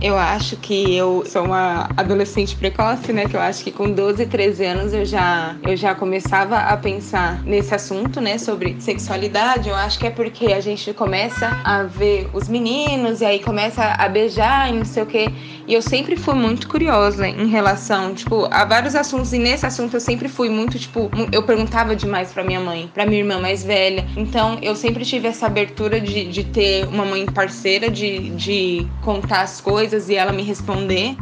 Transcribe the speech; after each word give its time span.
Eu 0.00 0.16
acho 0.18 0.56
que 0.56 0.96
eu 0.96 1.24
sou 1.26 1.44
uma 1.44 1.90
adolescente 1.94 2.56
precoce, 2.56 3.12
né? 3.12 3.26
Que 3.26 3.36
eu 3.36 3.40
acho 3.40 3.62
que 3.62 3.70
com 3.70 3.90
12, 3.90 4.24
13 4.24 4.64
anos 4.64 4.94
eu 4.94 5.04
já, 5.04 5.54
eu 5.62 5.76
já 5.76 5.94
começava 5.94 6.56
a 6.56 6.74
pensar 6.74 7.42
nesse 7.44 7.74
assunto, 7.74 8.18
né? 8.18 8.38
Sobre 8.38 8.80
sexualidade. 8.80 9.68
Eu 9.68 9.74
acho 9.74 9.98
que 9.98 10.06
é 10.06 10.10
porque 10.10 10.54
a 10.54 10.60
gente 10.60 10.94
começa 10.94 11.60
a 11.62 11.82
ver 11.82 12.30
os 12.32 12.48
meninos 12.48 13.20
e 13.20 13.26
aí 13.26 13.40
começa 13.40 13.84
a 13.84 14.08
beijar 14.08 14.70
e 14.70 14.78
não 14.78 14.86
sei 14.86 15.02
o 15.02 15.06
quê. 15.06 15.28
E 15.66 15.74
eu 15.74 15.82
sempre 15.82 16.16
fui 16.16 16.34
muito 16.34 16.66
curiosa 16.66 17.28
em 17.28 17.48
relação, 17.48 18.14
tipo, 18.14 18.48
a 18.50 18.64
vários 18.64 18.94
assuntos. 18.94 19.34
E 19.34 19.38
nesse 19.38 19.66
assunto 19.66 19.94
eu 19.94 20.00
sempre 20.00 20.28
fui 20.28 20.48
muito, 20.48 20.78
tipo, 20.78 21.10
eu 21.30 21.42
perguntava 21.42 21.94
demais 21.94 22.32
pra 22.32 22.42
minha 22.42 22.60
mãe, 22.60 22.90
pra 22.94 23.04
minha 23.04 23.20
irmã 23.20 23.38
mais 23.38 23.62
velha. 23.62 24.06
Então 24.16 24.58
eu 24.62 24.74
sempre 24.74 25.04
tive 25.04 25.28
essa 25.28 25.44
abertura 25.44 26.00
de, 26.00 26.24
de 26.24 26.42
ter 26.44 26.86
uma 26.86 27.04
mãe 27.04 27.26
parceira, 27.26 27.90
de, 27.90 28.30
de 28.30 28.86
contar 29.02 29.42
as 29.42 29.60
coisas 29.60 29.89
coisas 29.90 30.08
e 30.08 30.14
ela 30.14 30.32
me 30.32 30.42
responder. 30.44 31.16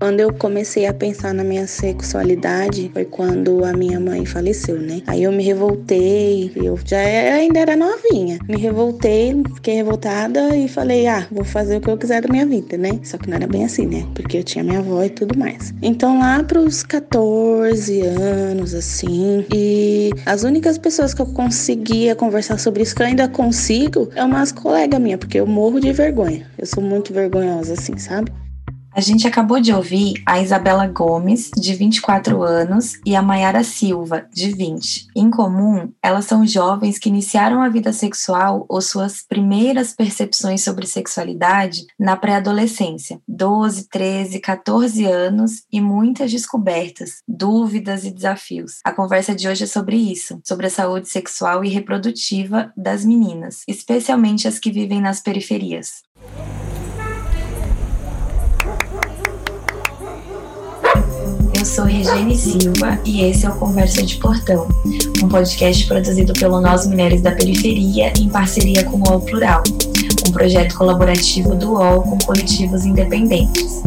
Quando 0.00 0.18
eu 0.18 0.32
comecei 0.32 0.86
a 0.86 0.94
pensar 0.94 1.34
na 1.34 1.44
minha 1.44 1.66
sexualidade 1.66 2.90
foi 2.94 3.04
quando 3.04 3.62
a 3.66 3.74
minha 3.74 4.00
mãe 4.00 4.24
faleceu, 4.24 4.80
né? 4.80 5.02
Aí 5.06 5.24
eu 5.24 5.30
me 5.30 5.42
revoltei, 5.42 6.50
eu 6.56 6.78
já 6.86 6.96
ainda 6.96 7.60
era 7.60 7.76
novinha. 7.76 8.38
Me 8.48 8.56
revoltei, 8.56 9.36
fiquei 9.56 9.74
revoltada 9.74 10.56
e 10.56 10.68
falei: 10.68 11.06
"Ah, 11.06 11.26
vou 11.30 11.44
fazer 11.44 11.76
o 11.76 11.80
que 11.82 11.90
eu 11.90 11.98
quiser 11.98 12.22
da 12.22 12.28
minha 12.28 12.46
vida, 12.46 12.78
né?". 12.78 12.98
Só 13.04 13.18
que 13.18 13.28
não 13.28 13.36
era 13.36 13.46
bem 13.46 13.62
assim, 13.66 13.86
né? 13.86 14.06
Porque 14.14 14.38
eu 14.38 14.42
tinha 14.42 14.64
minha 14.64 14.78
avó 14.78 15.04
e 15.04 15.10
tudo 15.10 15.38
mais. 15.38 15.74
Então 15.82 16.18
lá 16.18 16.42
pros 16.44 16.82
14 16.82 18.00
anos 18.00 18.72
assim, 18.72 19.44
e 19.52 20.12
as 20.24 20.44
únicas 20.44 20.78
pessoas 20.78 21.12
que 21.12 21.20
eu 21.20 21.26
conseguia 21.26 22.16
conversar 22.16 22.58
sobre 22.58 22.82
isso 22.84 22.96
que 22.96 23.02
eu 23.02 23.06
ainda 23.06 23.28
consigo 23.28 24.08
é 24.14 24.24
umas 24.24 24.50
colegas 24.50 24.98
minhas, 24.98 25.20
porque 25.20 25.38
eu 25.38 25.46
morro 25.46 25.78
de 25.78 25.92
vergonha. 25.92 26.46
Eu 26.56 26.64
sou 26.64 26.82
muito 26.82 27.12
vergonhosa 27.12 27.74
assim, 27.74 27.98
sabe? 27.98 28.32
A 28.92 29.00
gente 29.00 29.26
acabou 29.26 29.60
de 29.60 29.72
ouvir 29.72 30.20
a 30.26 30.40
Isabela 30.40 30.86
Gomes, 30.88 31.50
de 31.56 31.74
24 31.74 32.42
anos, 32.42 32.98
e 33.06 33.14
a 33.14 33.22
Mayara 33.22 33.62
Silva, 33.62 34.26
de 34.34 34.50
20. 34.50 35.06
Em 35.14 35.30
comum, 35.30 35.92
elas 36.02 36.24
são 36.24 36.44
jovens 36.44 36.98
que 36.98 37.08
iniciaram 37.08 37.62
a 37.62 37.68
vida 37.68 37.92
sexual 37.92 38.66
ou 38.68 38.82
suas 38.82 39.22
primeiras 39.22 39.92
percepções 39.92 40.64
sobre 40.64 40.88
sexualidade 40.88 41.86
na 41.96 42.16
pré-adolescência, 42.16 43.20
12, 43.28 43.88
13, 43.88 44.40
14 44.40 45.04
anos 45.04 45.62
e 45.72 45.80
muitas 45.80 46.32
descobertas, 46.32 47.22
dúvidas 47.28 48.04
e 48.04 48.10
desafios. 48.10 48.80
A 48.84 48.92
conversa 48.92 49.36
de 49.36 49.46
hoje 49.46 49.64
é 49.64 49.68
sobre 49.68 49.96
isso, 49.96 50.40
sobre 50.44 50.66
a 50.66 50.70
saúde 50.70 51.08
sexual 51.08 51.64
e 51.64 51.68
reprodutiva 51.68 52.72
das 52.76 53.04
meninas, 53.04 53.62
especialmente 53.68 54.48
as 54.48 54.58
que 54.58 54.72
vivem 54.72 55.00
nas 55.00 55.20
periferias. 55.20 56.02
Sou 61.70 61.84
Regiane 61.84 62.36
Silva 62.36 62.98
e 63.04 63.22
esse 63.22 63.46
é 63.46 63.48
o 63.48 63.54
Conversa 63.54 64.02
de 64.02 64.16
Portão, 64.16 64.66
um 65.22 65.28
podcast 65.28 65.86
produzido 65.86 66.32
pelo 66.32 66.60
Nós 66.60 66.84
Mulheres 66.84 67.22
da 67.22 67.30
Periferia 67.30 68.12
em 68.18 68.28
parceria 68.28 68.82
com 68.82 68.96
o 68.96 69.08
UOL 69.08 69.20
Plural, 69.20 69.62
um 70.26 70.32
projeto 70.32 70.76
colaborativo 70.76 71.54
do 71.54 71.74
UOL 71.74 72.02
com 72.02 72.18
coletivos 72.18 72.84
independentes. 72.84 73.82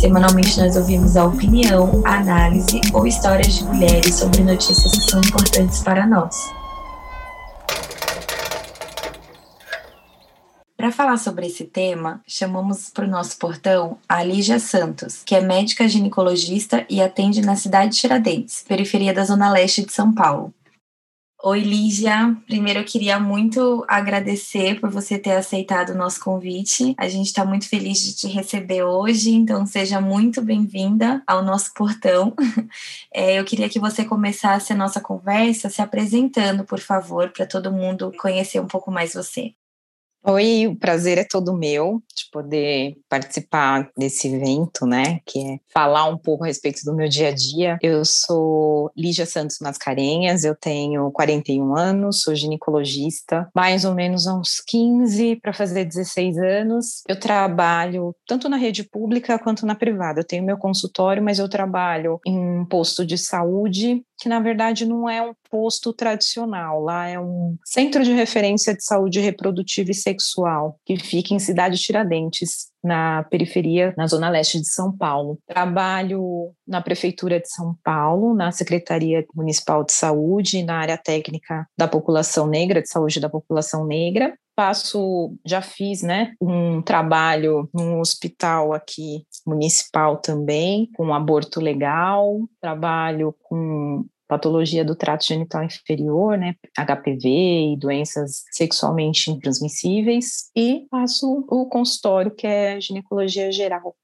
Semanalmente 0.00 0.58
nós 0.58 0.76
ouvimos 0.76 1.16
a 1.16 1.26
opinião, 1.26 2.02
a 2.04 2.16
análise 2.16 2.80
ou 2.92 3.06
histórias 3.06 3.54
de 3.54 3.64
mulheres 3.66 4.16
sobre 4.16 4.42
notícias 4.42 4.90
que 4.90 5.08
são 5.08 5.20
importantes 5.20 5.80
para 5.80 6.08
nós. 6.08 6.57
Para 10.78 10.92
falar 10.92 11.16
sobre 11.16 11.48
esse 11.48 11.64
tema, 11.64 12.22
chamamos 12.24 12.88
para 12.88 13.04
o 13.04 13.10
nosso 13.10 13.36
portão 13.36 13.98
a 14.08 14.22
Lígia 14.22 14.60
Santos, 14.60 15.24
que 15.24 15.34
é 15.34 15.40
médica 15.40 15.88
ginecologista 15.88 16.86
e 16.88 17.02
atende 17.02 17.40
na 17.40 17.56
cidade 17.56 17.94
de 17.94 17.98
Tiradentes, 17.98 18.62
periferia 18.62 19.12
da 19.12 19.24
Zona 19.24 19.50
Leste 19.50 19.84
de 19.84 19.92
São 19.92 20.14
Paulo. 20.14 20.54
Oi, 21.42 21.62
Lígia. 21.62 22.32
Primeiro 22.46 22.78
eu 22.78 22.84
queria 22.84 23.18
muito 23.18 23.84
agradecer 23.88 24.78
por 24.80 24.88
você 24.88 25.18
ter 25.18 25.32
aceitado 25.32 25.90
o 25.90 25.96
nosso 25.96 26.20
convite. 26.20 26.94
A 26.96 27.08
gente 27.08 27.26
está 27.26 27.44
muito 27.44 27.68
feliz 27.68 27.98
de 27.98 28.14
te 28.14 28.28
receber 28.28 28.84
hoje, 28.84 29.32
então 29.32 29.66
seja 29.66 30.00
muito 30.00 30.40
bem-vinda 30.40 31.24
ao 31.26 31.42
nosso 31.42 31.74
portão. 31.74 32.32
É, 33.12 33.40
eu 33.40 33.44
queria 33.44 33.68
que 33.68 33.80
você 33.80 34.04
começasse 34.04 34.72
a 34.72 34.76
nossa 34.76 35.00
conversa 35.00 35.68
se 35.68 35.82
apresentando, 35.82 36.62
por 36.62 36.78
favor, 36.78 37.30
para 37.30 37.46
todo 37.46 37.72
mundo 37.72 38.12
conhecer 38.16 38.60
um 38.60 38.66
pouco 38.66 38.92
mais 38.92 39.14
você. 39.14 39.54
Oi, 40.24 40.66
o 40.66 40.76
prazer 40.76 41.16
é 41.16 41.24
todo 41.24 41.56
meu 41.56 42.02
de 42.14 42.28
poder 42.32 42.96
participar 43.08 43.88
desse 43.96 44.26
evento, 44.28 44.84
né? 44.84 45.20
Que 45.24 45.38
é 45.38 45.58
falar 45.72 46.06
um 46.06 46.18
pouco 46.18 46.42
a 46.42 46.48
respeito 46.48 46.80
do 46.84 46.94
meu 46.94 47.08
dia 47.08 47.28
a 47.28 47.34
dia. 47.34 47.78
Eu 47.80 48.04
sou 48.04 48.90
Lígia 48.96 49.24
Santos 49.24 49.58
Mascarenhas, 49.60 50.44
eu 50.44 50.56
tenho 50.56 51.10
41 51.12 51.74
anos, 51.76 52.22
sou 52.22 52.34
ginecologista, 52.34 53.48
mais 53.54 53.84
ou 53.84 53.94
menos 53.94 54.26
há 54.26 54.34
uns 54.34 54.60
15 54.66 55.36
para 55.36 55.52
fazer 55.52 55.84
16 55.84 56.36
anos. 56.36 57.02
Eu 57.08 57.18
trabalho 57.18 58.14
tanto 58.26 58.48
na 58.48 58.56
rede 58.56 58.82
pública 58.82 59.38
quanto 59.38 59.64
na 59.64 59.76
privada. 59.76 60.20
Eu 60.20 60.26
tenho 60.26 60.44
meu 60.44 60.58
consultório, 60.58 61.22
mas 61.22 61.38
eu 61.38 61.48
trabalho 61.48 62.20
em 62.26 62.36
um 62.36 62.66
posto 62.66 63.06
de 63.06 63.16
saúde 63.16 64.02
que 64.18 64.28
na 64.28 64.40
verdade 64.40 64.84
não 64.84 65.08
é 65.08 65.22
um 65.22 65.32
posto 65.50 65.92
tradicional, 65.92 66.82
lá 66.82 67.06
é 67.06 67.18
um 67.18 67.56
centro 67.64 68.02
de 68.02 68.12
referência 68.12 68.74
de 68.74 68.84
saúde 68.84 69.20
reprodutiva 69.20 69.90
e 69.90 69.94
sexual, 69.94 70.78
que 70.84 70.96
fica 70.98 71.32
em 71.32 71.38
Cidade 71.38 71.78
Tiradentes, 71.78 72.68
na 72.82 73.24
periferia, 73.24 73.94
na 73.96 74.06
zona 74.06 74.28
leste 74.28 74.60
de 74.60 74.68
São 74.68 74.96
Paulo. 74.96 75.38
Trabalho 75.46 76.52
na 76.66 76.80
prefeitura 76.80 77.40
de 77.40 77.48
São 77.48 77.76
Paulo, 77.82 78.34
na 78.34 78.50
Secretaria 78.52 79.24
Municipal 79.34 79.84
de 79.84 79.92
Saúde, 79.92 80.62
na 80.62 80.78
área 80.78 80.96
técnica 80.96 81.66
da 81.76 81.88
população 81.88 82.46
negra, 82.46 82.82
de 82.82 82.88
saúde 82.88 83.20
da 83.20 83.28
população 83.28 83.86
negra. 83.86 84.34
Passo, 84.58 85.36
já 85.46 85.62
fiz, 85.62 86.02
né, 86.02 86.34
um 86.40 86.82
trabalho 86.82 87.70
num 87.72 88.00
hospital 88.00 88.72
aqui 88.72 89.24
municipal 89.46 90.16
também, 90.16 90.90
com 90.96 91.14
aborto 91.14 91.60
legal, 91.60 92.40
trabalho 92.60 93.32
com 93.44 94.04
patologia 94.26 94.84
do 94.84 94.96
trato 94.96 95.24
genital 95.24 95.62
inferior, 95.62 96.36
né, 96.36 96.56
HPV 96.76 97.74
e 97.74 97.76
doenças 97.78 98.42
sexualmente 98.50 99.38
transmissíveis, 99.38 100.50
e 100.56 100.88
faço 100.90 101.44
o 101.48 101.66
consultório 101.66 102.34
que 102.34 102.44
é 102.44 102.80
ginecologia 102.80 103.52
geral. 103.52 103.94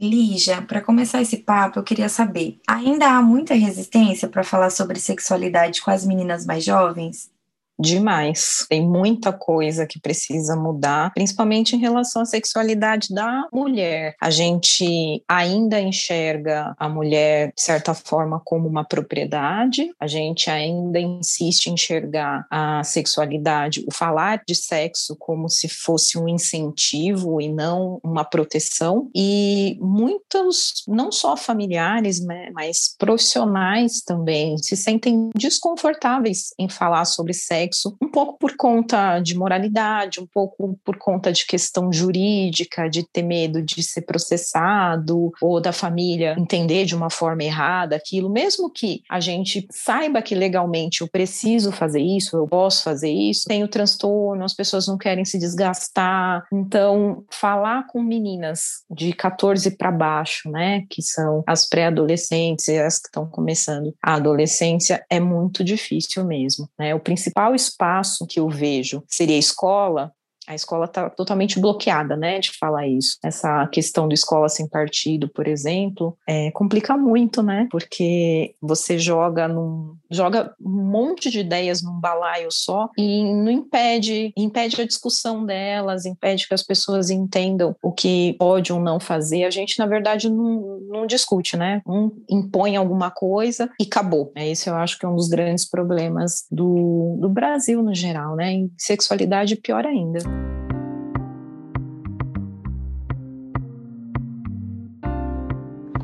Lígia, 0.00 0.60
para 0.60 0.80
começar 0.80 1.22
esse 1.22 1.36
papo, 1.36 1.78
eu 1.78 1.84
queria 1.84 2.08
saber: 2.08 2.58
ainda 2.68 3.06
há 3.06 3.22
muita 3.22 3.54
resistência 3.54 4.28
para 4.28 4.42
falar 4.42 4.70
sobre 4.70 4.98
sexualidade 4.98 5.80
com 5.80 5.92
as 5.92 6.04
meninas 6.04 6.44
mais 6.44 6.64
jovens? 6.64 7.30
Demais. 7.80 8.66
Tem 8.68 8.86
muita 8.86 9.32
coisa 9.32 9.86
que 9.86 9.98
precisa 9.98 10.54
mudar, 10.54 11.12
principalmente 11.14 11.74
em 11.74 11.78
relação 11.78 12.22
à 12.22 12.24
sexualidade 12.26 13.08
da 13.14 13.48
mulher. 13.52 14.14
A 14.20 14.30
gente 14.30 15.22
ainda 15.26 15.80
enxerga 15.80 16.74
a 16.78 16.88
mulher, 16.88 17.52
de 17.56 17.62
certa 17.62 17.94
forma, 17.94 18.40
como 18.44 18.68
uma 18.68 18.84
propriedade, 18.84 19.90
a 19.98 20.06
gente 20.06 20.50
ainda 20.50 21.00
insiste 21.00 21.66
em 21.66 21.74
enxergar 21.80 22.46
a 22.50 22.84
sexualidade, 22.84 23.84
o 23.88 23.94
falar 23.94 24.42
de 24.46 24.54
sexo, 24.54 25.16
como 25.18 25.48
se 25.48 25.68
fosse 25.68 26.18
um 26.18 26.28
incentivo 26.28 27.40
e 27.40 27.48
não 27.48 27.98
uma 28.04 28.24
proteção. 28.24 29.08
E 29.14 29.78
muitos, 29.80 30.84
não 30.86 31.10
só 31.10 31.36
familiares, 31.36 32.20
né, 32.20 32.50
mas 32.52 32.94
profissionais 32.98 34.02
também, 34.02 34.58
se 34.58 34.76
sentem 34.76 35.30
desconfortáveis 35.34 36.52
em 36.58 36.68
falar 36.68 37.04
sobre 37.04 37.32
sexo 37.32 37.69
sexo, 37.70 37.96
um 38.02 38.08
pouco 38.08 38.38
por 38.38 38.56
conta 38.56 39.20
de 39.20 39.36
moralidade, 39.36 40.20
um 40.20 40.26
pouco 40.26 40.78
por 40.84 40.98
conta 40.98 41.32
de 41.32 41.46
questão 41.46 41.92
jurídica, 41.92 42.88
de 42.88 43.04
ter 43.04 43.22
medo 43.22 43.62
de 43.62 43.82
ser 43.82 44.02
processado 44.02 45.30
ou 45.40 45.60
da 45.60 45.72
família 45.72 46.34
entender 46.38 46.84
de 46.84 46.94
uma 46.94 47.08
forma 47.10 47.44
errada 47.44 47.96
aquilo, 47.96 48.28
mesmo 48.28 48.70
que 48.70 49.02
a 49.08 49.20
gente 49.20 49.66
saiba 49.70 50.20
que 50.20 50.34
legalmente 50.34 51.00
eu 51.00 51.08
preciso 51.08 51.70
fazer 51.70 52.00
isso, 52.00 52.36
eu 52.36 52.46
posso 52.46 52.82
fazer 52.82 53.10
isso, 53.10 53.44
tem 53.46 53.62
o 53.62 53.68
transtorno, 53.68 54.44
as 54.44 54.54
pessoas 54.54 54.86
não 54.86 54.98
querem 54.98 55.24
se 55.24 55.38
desgastar. 55.38 56.44
Então, 56.52 57.24
falar 57.30 57.86
com 57.86 58.02
meninas 58.02 58.84
de 58.90 59.12
14 59.12 59.76
para 59.76 59.92
baixo, 59.92 60.50
né, 60.50 60.84
que 60.90 61.02
são 61.02 61.42
as 61.46 61.68
pré-adolescentes 61.68 62.68
e 62.68 62.78
as 62.78 62.98
que 62.98 63.08
estão 63.08 63.26
começando 63.26 63.94
a 64.02 64.14
adolescência, 64.14 65.04
é 65.08 65.20
muito 65.20 65.62
difícil 65.62 66.24
mesmo, 66.24 66.68
né? 66.78 66.94
O 66.94 67.00
principal 67.00 67.54
espaço 67.60 68.26
que 68.26 68.40
eu 68.40 68.48
vejo? 68.48 69.02
Seria 69.08 69.36
a 69.36 69.38
escola, 69.38 70.12
a 70.50 70.54
escola 70.54 70.86
está 70.86 71.08
totalmente 71.08 71.60
bloqueada, 71.60 72.16
né, 72.16 72.40
de 72.40 72.50
falar 72.58 72.88
isso. 72.88 73.18
Essa 73.22 73.68
questão 73.68 74.08
do 74.08 74.14
escola 74.14 74.48
sem 74.48 74.68
partido, 74.68 75.28
por 75.28 75.46
exemplo, 75.46 76.18
é, 76.28 76.50
complica 76.50 76.96
muito, 76.96 77.40
né, 77.40 77.68
porque 77.70 78.56
você 78.60 78.98
joga 78.98 79.46
num, 79.46 79.94
joga 80.10 80.52
um 80.60 80.90
monte 80.90 81.30
de 81.30 81.38
ideias 81.38 81.82
num 81.82 82.00
balaio 82.00 82.48
só 82.50 82.88
e 82.98 83.32
não 83.32 83.50
impede, 83.50 84.32
impede 84.36 84.82
a 84.82 84.86
discussão 84.86 85.46
delas, 85.46 86.04
impede 86.04 86.48
que 86.48 86.54
as 86.54 86.64
pessoas 86.64 87.10
entendam 87.10 87.76
o 87.80 87.92
que 87.92 88.34
pode 88.36 88.72
ou 88.72 88.80
não 88.80 88.98
fazer. 88.98 89.44
A 89.44 89.50
gente, 89.50 89.78
na 89.78 89.86
verdade, 89.86 90.28
não, 90.28 90.80
não 90.88 91.06
discute, 91.06 91.56
né, 91.56 91.80
um 91.86 92.10
impõe 92.28 92.76
alguma 92.76 93.12
coisa 93.12 93.70
e 93.80 93.84
acabou. 93.84 94.32
É, 94.34 94.48
esse 94.48 94.68
eu 94.68 94.74
acho 94.74 94.98
que 94.98 95.06
é 95.06 95.08
um 95.08 95.14
dos 95.14 95.28
grandes 95.28 95.64
problemas 95.64 96.44
do, 96.50 97.16
do 97.20 97.28
Brasil 97.28 97.80
no 97.84 97.94
geral, 97.94 98.34
né, 98.34 98.50
em 98.50 98.72
sexualidade 98.76 99.54
pior 99.54 99.86
ainda. 99.86 100.39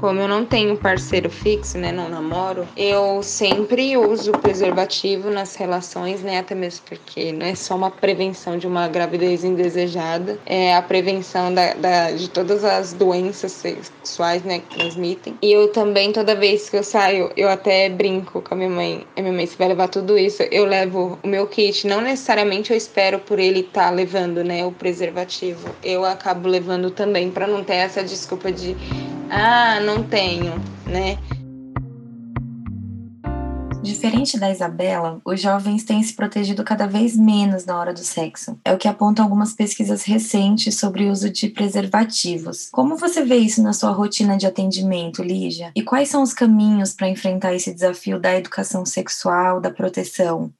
Como 0.01 0.21
eu 0.21 0.29
não 0.29 0.45
tenho 0.45 0.77
parceiro 0.77 1.31
fixo, 1.31 1.79
né, 1.79 1.93
não 1.93 2.09
namoro, 2.09 2.67
eu 2.77 3.23
sempre 3.23 3.97
uso 3.97 4.33
preservativo 4.33 5.31
nas 5.31 5.55
relações, 5.55 6.23
né, 6.23 6.39
até 6.39 6.55
mesmo 6.55 6.85
porque 6.87 7.33
não 7.33 7.47
é 7.47 7.55
só 7.55 7.75
uma 7.75 7.91
prevenção 7.91 8.59
de 8.59 8.67
uma 8.67 8.89
gravidez 8.89 9.45
indesejada, 9.45 10.39
é 10.47 10.75
a 10.75 10.83
prevenção 10.83 11.53
da, 11.53 11.75
da, 11.75 12.11
de 12.13 12.29
todas 12.29 12.65
as 12.65 12.93
doenças 12.93 13.53
sexuais, 13.53 14.43
né, 14.43 14.61
que 14.61 14.77
transmitem. 14.77 15.37
E 15.43 15.53
eu 15.53 15.69
também, 15.69 16.13
toda 16.13 16.35
vez 16.35 16.69
que 16.69 16.77
eu 16.77 16.85
saio, 16.85 17.31
eu 17.37 17.49
até 17.49 17.89
brinco 17.89 18.43
com 18.43 18.55
a 18.55 18.57
minha 18.57 18.71
mãe, 18.71 19.07
a 19.17 19.21
minha 19.21 19.33
mãe, 19.33 19.47
se 19.47 19.57
vai 19.57 19.69
levar 19.69 19.89
tudo 19.89 20.19
isso, 20.19 20.43
eu 20.51 20.65
levo 20.65 21.19
o 21.23 21.29
meu 21.29 21.47
kit, 21.47 21.87
não 21.87 22.01
necessariamente 22.01 22.71
eu 22.71 22.77
espero 22.77 23.19
por 23.19 23.39
ele 23.39 23.61
estar 23.61 23.87
tá 23.87 23.91
levando, 23.91 24.45
né, 24.45 24.65
o 24.65 24.73
preservativo, 24.73 25.69
eu 25.83 26.05
acabo 26.05 26.49
levando 26.49 26.91
também, 26.91 27.31
para 27.31 27.47
não 27.47 27.65
ter 27.65 27.75
essa 27.75 28.03
desculpa 28.03 28.53
de 28.53 28.77
ah, 29.31 29.81
não 29.81 30.03
tenho, 30.03 30.55
né? 30.87 31.19
Diferente 33.83 34.37
da 34.37 34.51
Isabela, 34.51 35.21
os 35.25 35.41
jovens 35.41 35.85
têm 35.85 36.03
se 36.03 36.13
protegido 36.13 36.65
cada 36.65 36.89
vez 36.89 37.17
menos 37.17 37.65
na 37.65 37.79
hora 37.79 37.95
do 37.95 38.01
sexo. 38.01 38.59
É 38.65 38.73
o 38.73 38.79
que 38.79 38.89
apontam 38.89 39.25
algumas 39.25 39.53
pesquisas 39.53 40.03
recentes 40.03 40.77
sobre 40.77 41.05
o 41.05 41.13
uso 41.13 41.31
de 41.31 41.49
preservativos. 41.49 42.69
Como 42.73 42.97
você 42.97 43.23
vê 43.23 43.37
isso 43.37 43.63
na 43.63 43.73
sua 43.73 43.93
rotina 43.93 44.37
de 44.37 44.45
atendimento, 44.45 45.23
Lígia? 45.23 45.71
E 45.75 45.83
quais 45.83 46.09
são 46.09 46.23
os 46.23 46.35
caminhos 46.35 46.93
para 46.93 47.09
enfrentar 47.09 47.55
esse 47.55 47.73
desafio 47.73 48.19
da 48.19 48.35
educação 48.37 48.85
sexual, 48.85 49.61
da 49.61 49.71
proteção? 49.71 50.53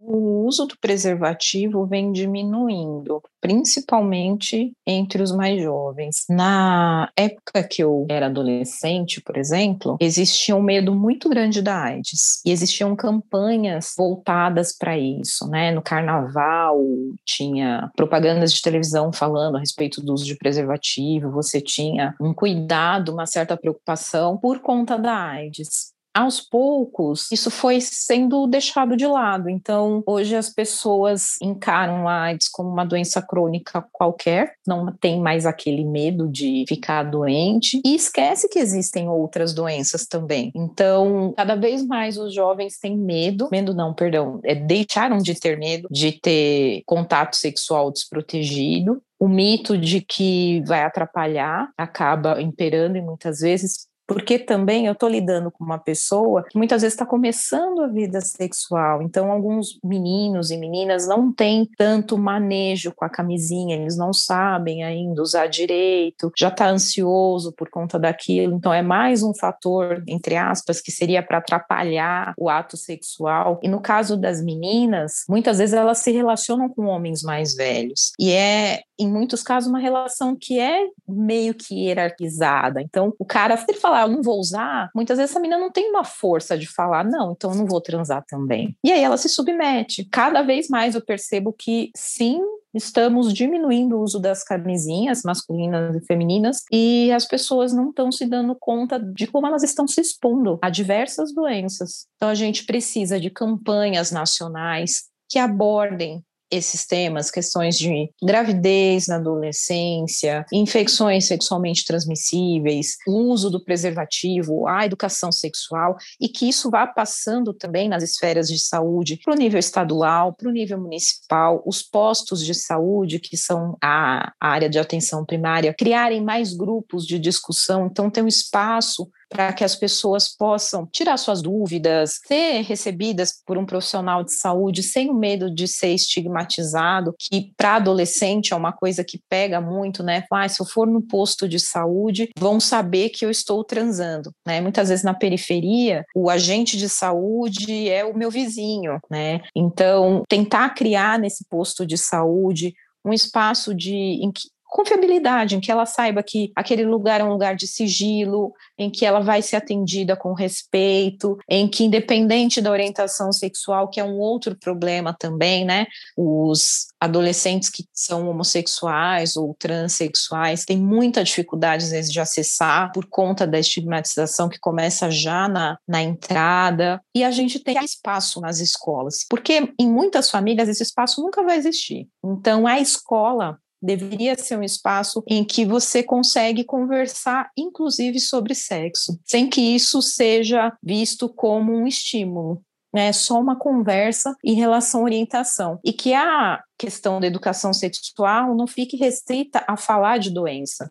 O 0.00 0.46
uso 0.46 0.64
do 0.64 0.78
preservativo 0.78 1.84
vem 1.84 2.12
diminuindo, 2.12 3.20
principalmente 3.40 4.72
entre 4.86 5.20
os 5.20 5.32
mais 5.32 5.60
jovens. 5.60 6.24
Na 6.30 7.10
época 7.16 7.64
que 7.64 7.82
eu 7.82 8.06
era 8.08 8.26
adolescente, 8.26 9.20
por 9.20 9.36
exemplo, 9.36 9.96
existia 10.00 10.54
um 10.54 10.62
medo 10.62 10.94
muito 10.94 11.28
grande 11.28 11.60
da 11.60 11.82
AIDS 11.82 12.40
e 12.46 12.52
existiam 12.52 12.94
campanhas 12.94 13.92
voltadas 13.96 14.72
para 14.76 14.96
isso, 14.96 15.48
né? 15.48 15.72
No 15.72 15.82
carnaval 15.82 16.78
tinha 17.26 17.90
propagandas 17.96 18.52
de 18.52 18.62
televisão 18.62 19.12
falando 19.12 19.56
a 19.56 19.60
respeito 19.60 20.00
do 20.00 20.14
uso 20.14 20.24
de 20.24 20.36
preservativo, 20.36 21.30
você 21.32 21.60
tinha 21.60 22.14
um 22.20 22.32
cuidado, 22.32 23.12
uma 23.12 23.26
certa 23.26 23.56
preocupação 23.56 24.38
por 24.38 24.60
conta 24.60 24.96
da 24.96 25.12
AIDS 25.12 25.97
aos 26.18 26.40
poucos, 26.40 27.30
isso 27.30 27.48
foi 27.48 27.80
sendo 27.80 28.46
deixado 28.48 28.96
de 28.96 29.06
lado. 29.06 29.48
Então, 29.48 30.02
hoje 30.04 30.34
as 30.34 30.50
pessoas 30.50 31.36
encaram 31.40 32.08
a 32.08 32.22
AIDS 32.22 32.48
como 32.48 32.68
uma 32.68 32.84
doença 32.84 33.22
crônica 33.22 33.86
qualquer, 33.92 34.54
não 34.66 34.92
tem 34.92 35.20
mais 35.20 35.46
aquele 35.46 35.84
medo 35.84 36.28
de 36.28 36.64
ficar 36.68 37.04
doente 37.04 37.80
e 37.84 37.94
esquece 37.94 38.48
que 38.48 38.58
existem 38.58 39.08
outras 39.08 39.54
doenças 39.54 40.06
também. 40.06 40.50
Então, 40.56 41.32
cada 41.36 41.54
vez 41.54 41.86
mais 41.86 42.18
os 42.18 42.34
jovens 42.34 42.80
têm 42.80 42.96
medo, 42.98 43.48
medo 43.52 43.72
não, 43.72 43.94
perdão, 43.94 44.40
é, 44.42 44.56
deixaram 44.56 45.18
de 45.18 45.38
ter 45.38 45.56
medo 45.56 45.86
de 45.88 46.10
ter 46.10 46.82
contato 46.84 47.36
sexual 47.36 47.92
desprotegido 47.92 49.00
o 49.20 49.28
mito 49.28 49.76
de 49.76 50.00
que 50.00 50.62
vai 50.64 50.84
atrapalhar 50.84 51.70
acaba 51.76 52.40
imperando 52.40 52.96
e 52.96 53.02
muitas 53.02 53.40
vezes 53.40 53.88
porque 54.08 54.38
também 54.38 54.86
eu 54.86 54.94
estou 54.94 55.08
lidando 55.08 55.50
com 55.50 55.62
uma 55.62 55.78
pessoa 55.78 56.42
que 56.48 56.56
muitas 56.56 56.80
vezes 56.80 56.94
está 56.94 57.04
começando 57.04 57.82
a 57.82 57.86
vida 57.86 58.22
sexual, 58.22 59.02
então 59.02 59.30
alguns 59.30 59.78
meninos 59.84 60.50
e 60.50 60.56
meninas 60.56 61.06
não 61.06 61.30
têm 61.30 61.68
tanto 61.76 62.16
manejo 62.16 62.90
com 62.96 63.04
a 63.04 63.10
camisinha, 63.10 63.76
eles 63.76 63.98
não 63.98 64.14
sabem 64.14 64.82
ainda 64.82 65.20
usar 65.20 65.46
direito, 65.46 66.32
já 66.34 66.48
está 66.48 66.70
ansioso 66.70 67.52
por 67.52 67.68
conta 67.68 67.98
daquilo, 67.98 68.54
então 68.54 68.72
é 68.72 68.80
mais 68.80 69.22
um 69.22 69.34
fator, 69.34 70.02
entre 70.08 70.36
aspas, 70.36 70.80
que 70.80 70.90
seria 70.90 71.22
para 71.22 71.36
atrapalhar 71.36 72.32
o 72.38 72.48
ato 72.48 72.78
sexual. 72.78 73.60
E 73.62 73.68
no 73.68 73.80
caso 73.80 74.16
das 74.16 74.42
meninas, 74.42 75.24
muitas 75.28 75.58
vezes 75.58 75.74
elas 75.74 75.98
se 75.98 76.10
relacionam 76.10 76.70
com 76.70 76.86
homens 76.86 77.22
mais 77.22 77.54
velhos, 77.54 78.12
e 78.18 78.32
é 78.32 78.84
em 78.98 79.08
muitos 79.08 79.42
casos, 79.42 79.68
uma 79.68 79.78
relação 79.78 80.34
que 80.34 80.58
é 80.58 80.88
meio 81.06 81.54
que 81.54 81.86
hierarquizada. 81.86 82.82
Então, 82.82 83.14
o 83.16 83.24
cara, 83.24 83.56
se 83.56 83.64
ele 83.68 83.78
falar, 83.78 83.97
eu 84.02 84.08
não 84.08 84.22
vou 84.22 84.38
usar, 84.38 84.90
muitas 84.94 85.18
vezes 85.18 85.30
essa 85.30 85.40
menina 85.40 85.60
não 85.60 85.70
tem 85.70 85.90
uma 85.90 86.04
força 86.04 86.56
de 86.56 86.66
falar, 86.66 87.04
não, 87.04 87.32
então 87.32 87.50
eu 87.50 87.56
não 87.56 87.66
vou 87.66 87.80
transar 87.80 88.24
também. 88.26 88.76
E 88.84 88.92
aí 88.92 89.02
ela 89.02 89.16
se 89.16 89.28
submete. 89.28 90.04
Cada 90.10 90.42
vez 90.42 90.68
mais 90.68 90.94
eu 90.94 91.00
percebo 91.00 91.52
que, 91.52 91.90
sim, 91.96 92.40
estamos 92.74 93.32
diminuindo 93.32 93.96
o 93.96 94.02
uso 94.02 94.20
das 94.20 94.44
camisinhas 94.44 95.22
masculinas 95.24 95.96
e 95.96 96.04
femininas 96.06 96.62
e 96.72 97.10
as 97.12 97.24
pessoas 97.24 97.72
não 97.72 97.90
estão 97.90 98.12
se 98.12 98.26
dando 98.26 98.56
conta 98.58 98.98
de 98.98 99.26
como 99.26 99.46
elas 99.46 99.62
estão 99.62 99.86
se 99.86 100.00
expondo 100.00 100.58
a 100.62 100.70
diversas 100.70 101.34
doenças. 101.34 102.06
Então 102.16 102.28
a 102.28 102.34
gente 102.34 102.64
precisa 102.64 103.18
de 103.18 103.30
campanhas 103.30 104.10
nacionais 104.10 105.08
que 105.28 105.38
abordem 105.38 106.22
esses 106.50 106.86
temas, 106.86 107.30
questões 107.30 107.76
de 107.76 108.10
gravidez 108.22 109.06
na 109.06 109.16
adolescência, 109.16 110.44
infecções 110.52 111.26
sexualmente 111.26 111.84
transmissíveis, 111.84 112.96
uso 113.06 113.50
do 113.50 113.62
preservativo, 113.62 114.66
a 114.66 114.84
educação 114.84 115.30
sexual, 115.30 115.96
e 116.20 116.28
que 116.28 116.48
isso 116.48 116.70
vá 116.70 116.86
passando 116.86 117.52
também 117.52 117.88
nas 117.88 118.02
esferas 118.02 118.48
de 118.48 118.58
saúde 118.58 119.18
para 119.24 119.34
o 119.34 119.36
nível 119.36 119.58
estadual, 119.58 120.32
para 120.32 120.48
o 120.48 120.52
nível 120.52 120.80
municipal, 120.80 121.62
os 121.66 121.82
postos 121.82 122.44
de 122.44 122.54
saúde, 122.54 123.18
que 123.18 123.36
são 123.36 123.76
a 123.82 124.32
área 124.40 124.68
de 124.68 124.78
atenção 124.78 125.24
primária, 125.24 125.74
criarem 125.74 126.22
mais 126.22 126.54
grupos 126.54 127.06
de 127.06 127.18
discussão, 127.18 127.86
então 127.86 128.10
ter 128.10 128.22
um 128.22 128.28
espaço 128.28 129.10
para 129.28 129.52
que 129.52 129.64
as 129.64 129.76
pessoas 129.76 130.28
possam 130.28 130.86
tirar 130.86 131.16
suas 131.16 131.42
dúvidas, 131.42 132.20
ser 132.26 132.62
recebidas 132.62 133.42
por 133.46 133.58
um 133.58 133.66
profissional 133.66 134.24
de 134.24 134.32
saúde 134.32 134.82
sem 134.82 135.10
o 135.10 135.14
medo 135.14 135.52
de 135.52 135.68
ser 135.68 135.92
estigmatizado, 135.94 137.14
que 137.18 137.52
para 137.56 137.76
adolescente 137.76 138.52
é 138.52 138.56
uma 138.56 138.72
coisa 138.72 139.04
que 139.04 139.20
pega 139.28 139.60
muito, 139.60 140.02
né? 140.02 140.24
Ah, 140.32 140.48
se 140.48 140.60
eu 140.60 140.66
for 140.66 140.86
no 140.86 141.02
posto 141.02 141.48
de 141.48 141.58
saúde, 141.58 142.30
vão 142.38 142.60
saber 142.60 143.10
que 143.10 143.24
eu 143.24 143.30
estou 143.30 143.64
transando, 143.64 144.30
né? 144.46 144.60
Muitas 144.60 144.88
vezes 144.88 145.04
na 145.04 145.14
periferia, 145.14 146.04
o 146.14 146.30
agente 146.30 146.76
de 146.76 146.88
saúde 146.88 147.88
é 147.88 148.04
o 148.04 148.16
meu 148.16 148.30
vizinho, 148.30 148.98
né? 149.10 149.40
Então, 149.54 150.22
tentar 150.28 150.70
criar 150.70 151.18
nesse 151.18 151.44
posto 151.48 151.84
de 151.86 151.98
saúde 151.98 152.74
um 153.04 153.12
espaço 153.12 153.74
de 153.74 153.94
em 153.94 154.30
confiabilidade, 154.68 155.56
em 155.56 155.60
que 155.60 155.72
ela 155.72 155.86
saiba 155.86 156.22
que 156.22 156.52
aquele 156.54 156.84
lugar 156.84 157.20
é 157.20 157.24
um 157.24 157.32
lugar 157.32 157.56
de 157.56 157.66
sigilo, 157.66 158.52
em 158.78 158.90
que 158.90 159.04
ela 159.04 159.20
vai 159.20 159.40
ser 159.40 159.56
atendida 159.56 160.14
com 160.14 160.34
respeito, 160.34 161.38
em 161.48 161.66
que 161.66 161.84
independente 161.84 162.60
da 162.60 162.70
orientação 162.70 163.32
sexual, 163.32 163.88
que 163.88 163.98
é 163.98 164.04
um 164.04 164.18
outro 164.18 164.54
problema 164.56 165.16
também, 165.18 165.64
né? 165.64 165.86
Os 166.16 166.88
adolescentes 167.00 167.70
que 167.70 167.84
são 167.92 168.28
homossexuais 168.28 169.36
ou 169.36 169.54
transexuais 169.58 170.64
têm 170.64 170.78
muita 170.78 171.24
dificuldade 171.24 171.84
às 171.84 171.90
vezes 171.90 172.12
de 172.12 172.20
acessar 172.20 172.92
por 172.92 173.06
conta 173.06 173.46
da 173.46 173.58
estigmatização 173.58 174.48
que 174.48 174.58
começa 174.58 175.10
já 175.10 175.48
na, 175.48 175.78
na 175.88 176.02
entrada. 176.02 177.00
E 177.14 177.24
a 177.24 177.30
gente 177.30 177.58
tem 177.60 177.82
espaço 177.82 178.40
nas 178.40 178.60
escolas, 178.60 179.24
porque 179.30 179.72
em 179.78 179.88
muitas 179.88 180.30
famílias 180.30 180.68
esse 180.68 180.82
espaço 180.82 181.22
nunca 181.22 181.42
vai 181.42 181.56
existir. 181.56 182.06
Então 182.22 182.66
a 182.66 182.78
escola 182.78 183.58
Deveria 183.80 184.36
ser 184.36 184.58
um 184.58 184.62
espaço 184.62 185.22
em 185.26 185.44
que 185.44 185.64
você 185.64 186.02
consegue 186.02 186.64
conversar, 186.64 187.50
inclusive 187.56 188.18
sobre 188.18 188.54
sexo, 188.54 189.18
sem 189.24 189.48
que 189.48 189.60
isso 189.60 190.02
seja 190.02 190.76
visto 190.82 191.28
como 191.28 191.72
um 191.72 191.86
estímulo. 191.86 192.60
É 192.94 193.12
só 193.12 193.38
uma 193.38 193.56
conversa 193.56 194.34
em 194.42 194.54
relação 194.54 195.02
à 195.02 195.04
orientação. 195.04 195.78
E 195.84 195.92
que 195.92 196.14
a 196.14 196.60
questão 196.78 197.20
da 197.20 197.26
educação 197.26 197.72
sexual 197.72 198.54
não 198.56 198.66
fique 198.66 198.96
restrita 198.96 199.62
a 199.68 199.76
falar 199.76 200.18
de 200.18 200.30
doença. 200.30 200.90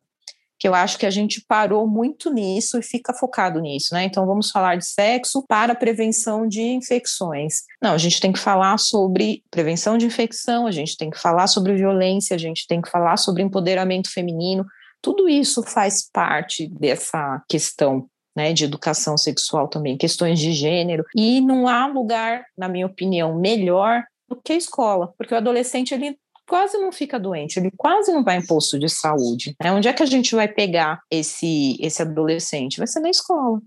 Que 0.60 0.68
eu 0.68 0.74
acho 0.74 0.98
que 0.98 1.06
a 1.06 1.10
gente 1.10 1.44
parou 1.48 1.88
muito 1.88 2.32
nisso 2.32 2.80
e 2.80 2.84
fica 2.84 3.14
focado 3.14 3.60
nisso, 3.60 3.94
né? 3.94 4.04
Então 4.06 4.26
vamos 4.26 4.50
falar 4.50 4.76
de 4.76 4.86
sexo 4.86 5.44
para 5.48 5.76
prevenção 5.76 6.48
de 6.48 6.62
infecções. 6.62 7.62
Não, 7.82 7.94
a 7.94 7.98
gente 7.98 8.20
tem 8.20 8.32
que 8.32 8.40
falar 8.40 8.78
sobre 8.78 9.44
prevenção 9.52 9.98
de 9.98 10.06
infecção, 10.06 10.66
a 10.66 10.72
gente 10.72 10.98
tem 10.98 11.10
que 11.10 11.20
falar 11.20 11.48
sobre 11.48 11.76
violência, 11.76 12.36
a 12.36 12.40
gente 12.40 12.66
tem 12.68 12.82
que 12.82 12.90
falar 12.90 13.18
sobre 13.18 13.44
empoderamento 13.44 14.12
feminino. 14.12 14.66
Tudo 15.02 15.30
isso 15.30 15.62
faz 15.62 16.10
parte 16.12 16.68
dessa 16.68 17.42
questão 17.48 18.08
né, 18.36 18.54
de 18.54 18.66
educação 18.66 19.18
sexual 19.18 19.68
também, 19.68 19.98
questões 19.98 20.40
de 20.40 20.54
gênero, 20.54 21.04
e 21.16 21.42
não 21.42 21.68
há 21.68 21.88
lugar, 21.88 22.46
na 22.56 22.68
minha 22.68 22.86
opinião, 22.86 23.36
melhor 23.36 24.04
do 24.30 24.36
que 24.36 24.54
a 24.54 24.58
escola, 24.58 25.14
porque 25.18 25.34
o 25.34 25.38
adolescente 25.38 25.94
ele 25.94 26.18
quase 26.48 26.78
não 26.78 26.92
fica 26.92 27.20
doente, 27.20 27.60
ele 27.60 27.72
quase 27.76 28.12
não 28.12 28.24
vai 28.24 28.38
em 28.38 28.46
posto 28.46 28.80
de 28.80 28.90
saúde. 28.90 29.56
Né? 29.62 29.72
Onde 29.72 29.88
é 29.88 29.94
que 29.94 30.04
a 30.04 30.08
gente 30.08 30.34
vai 30.36 30.48
pegar 30.48 31.02
esse, 31.12 31.78
esse 31.80 32.02
adolescente? 32.02 32.78
Vai 32.78 32.88
ser 32.88 33.02
na 33.02 33.10
escola. 33.10 33.62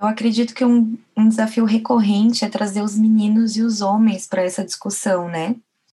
Eu 0.00 0.08
acredito 0.08 0.54
que 0.54 0.64
um, 0.64 0.98
um 1.16 1.28
desafio 1.28 1.64
recorrente 1.64 2.44
é 2.44 2.48
trazer 2.48 2.82
os 2.82 2.96
meninos 2.96 3.56
e 3.56 3.62
os 3.62 3.80
homens 3.80 4.26
para 4.26 4.42
essa 4.42 4.64
discussão, 4.64 5.28
né? 5.28 5.56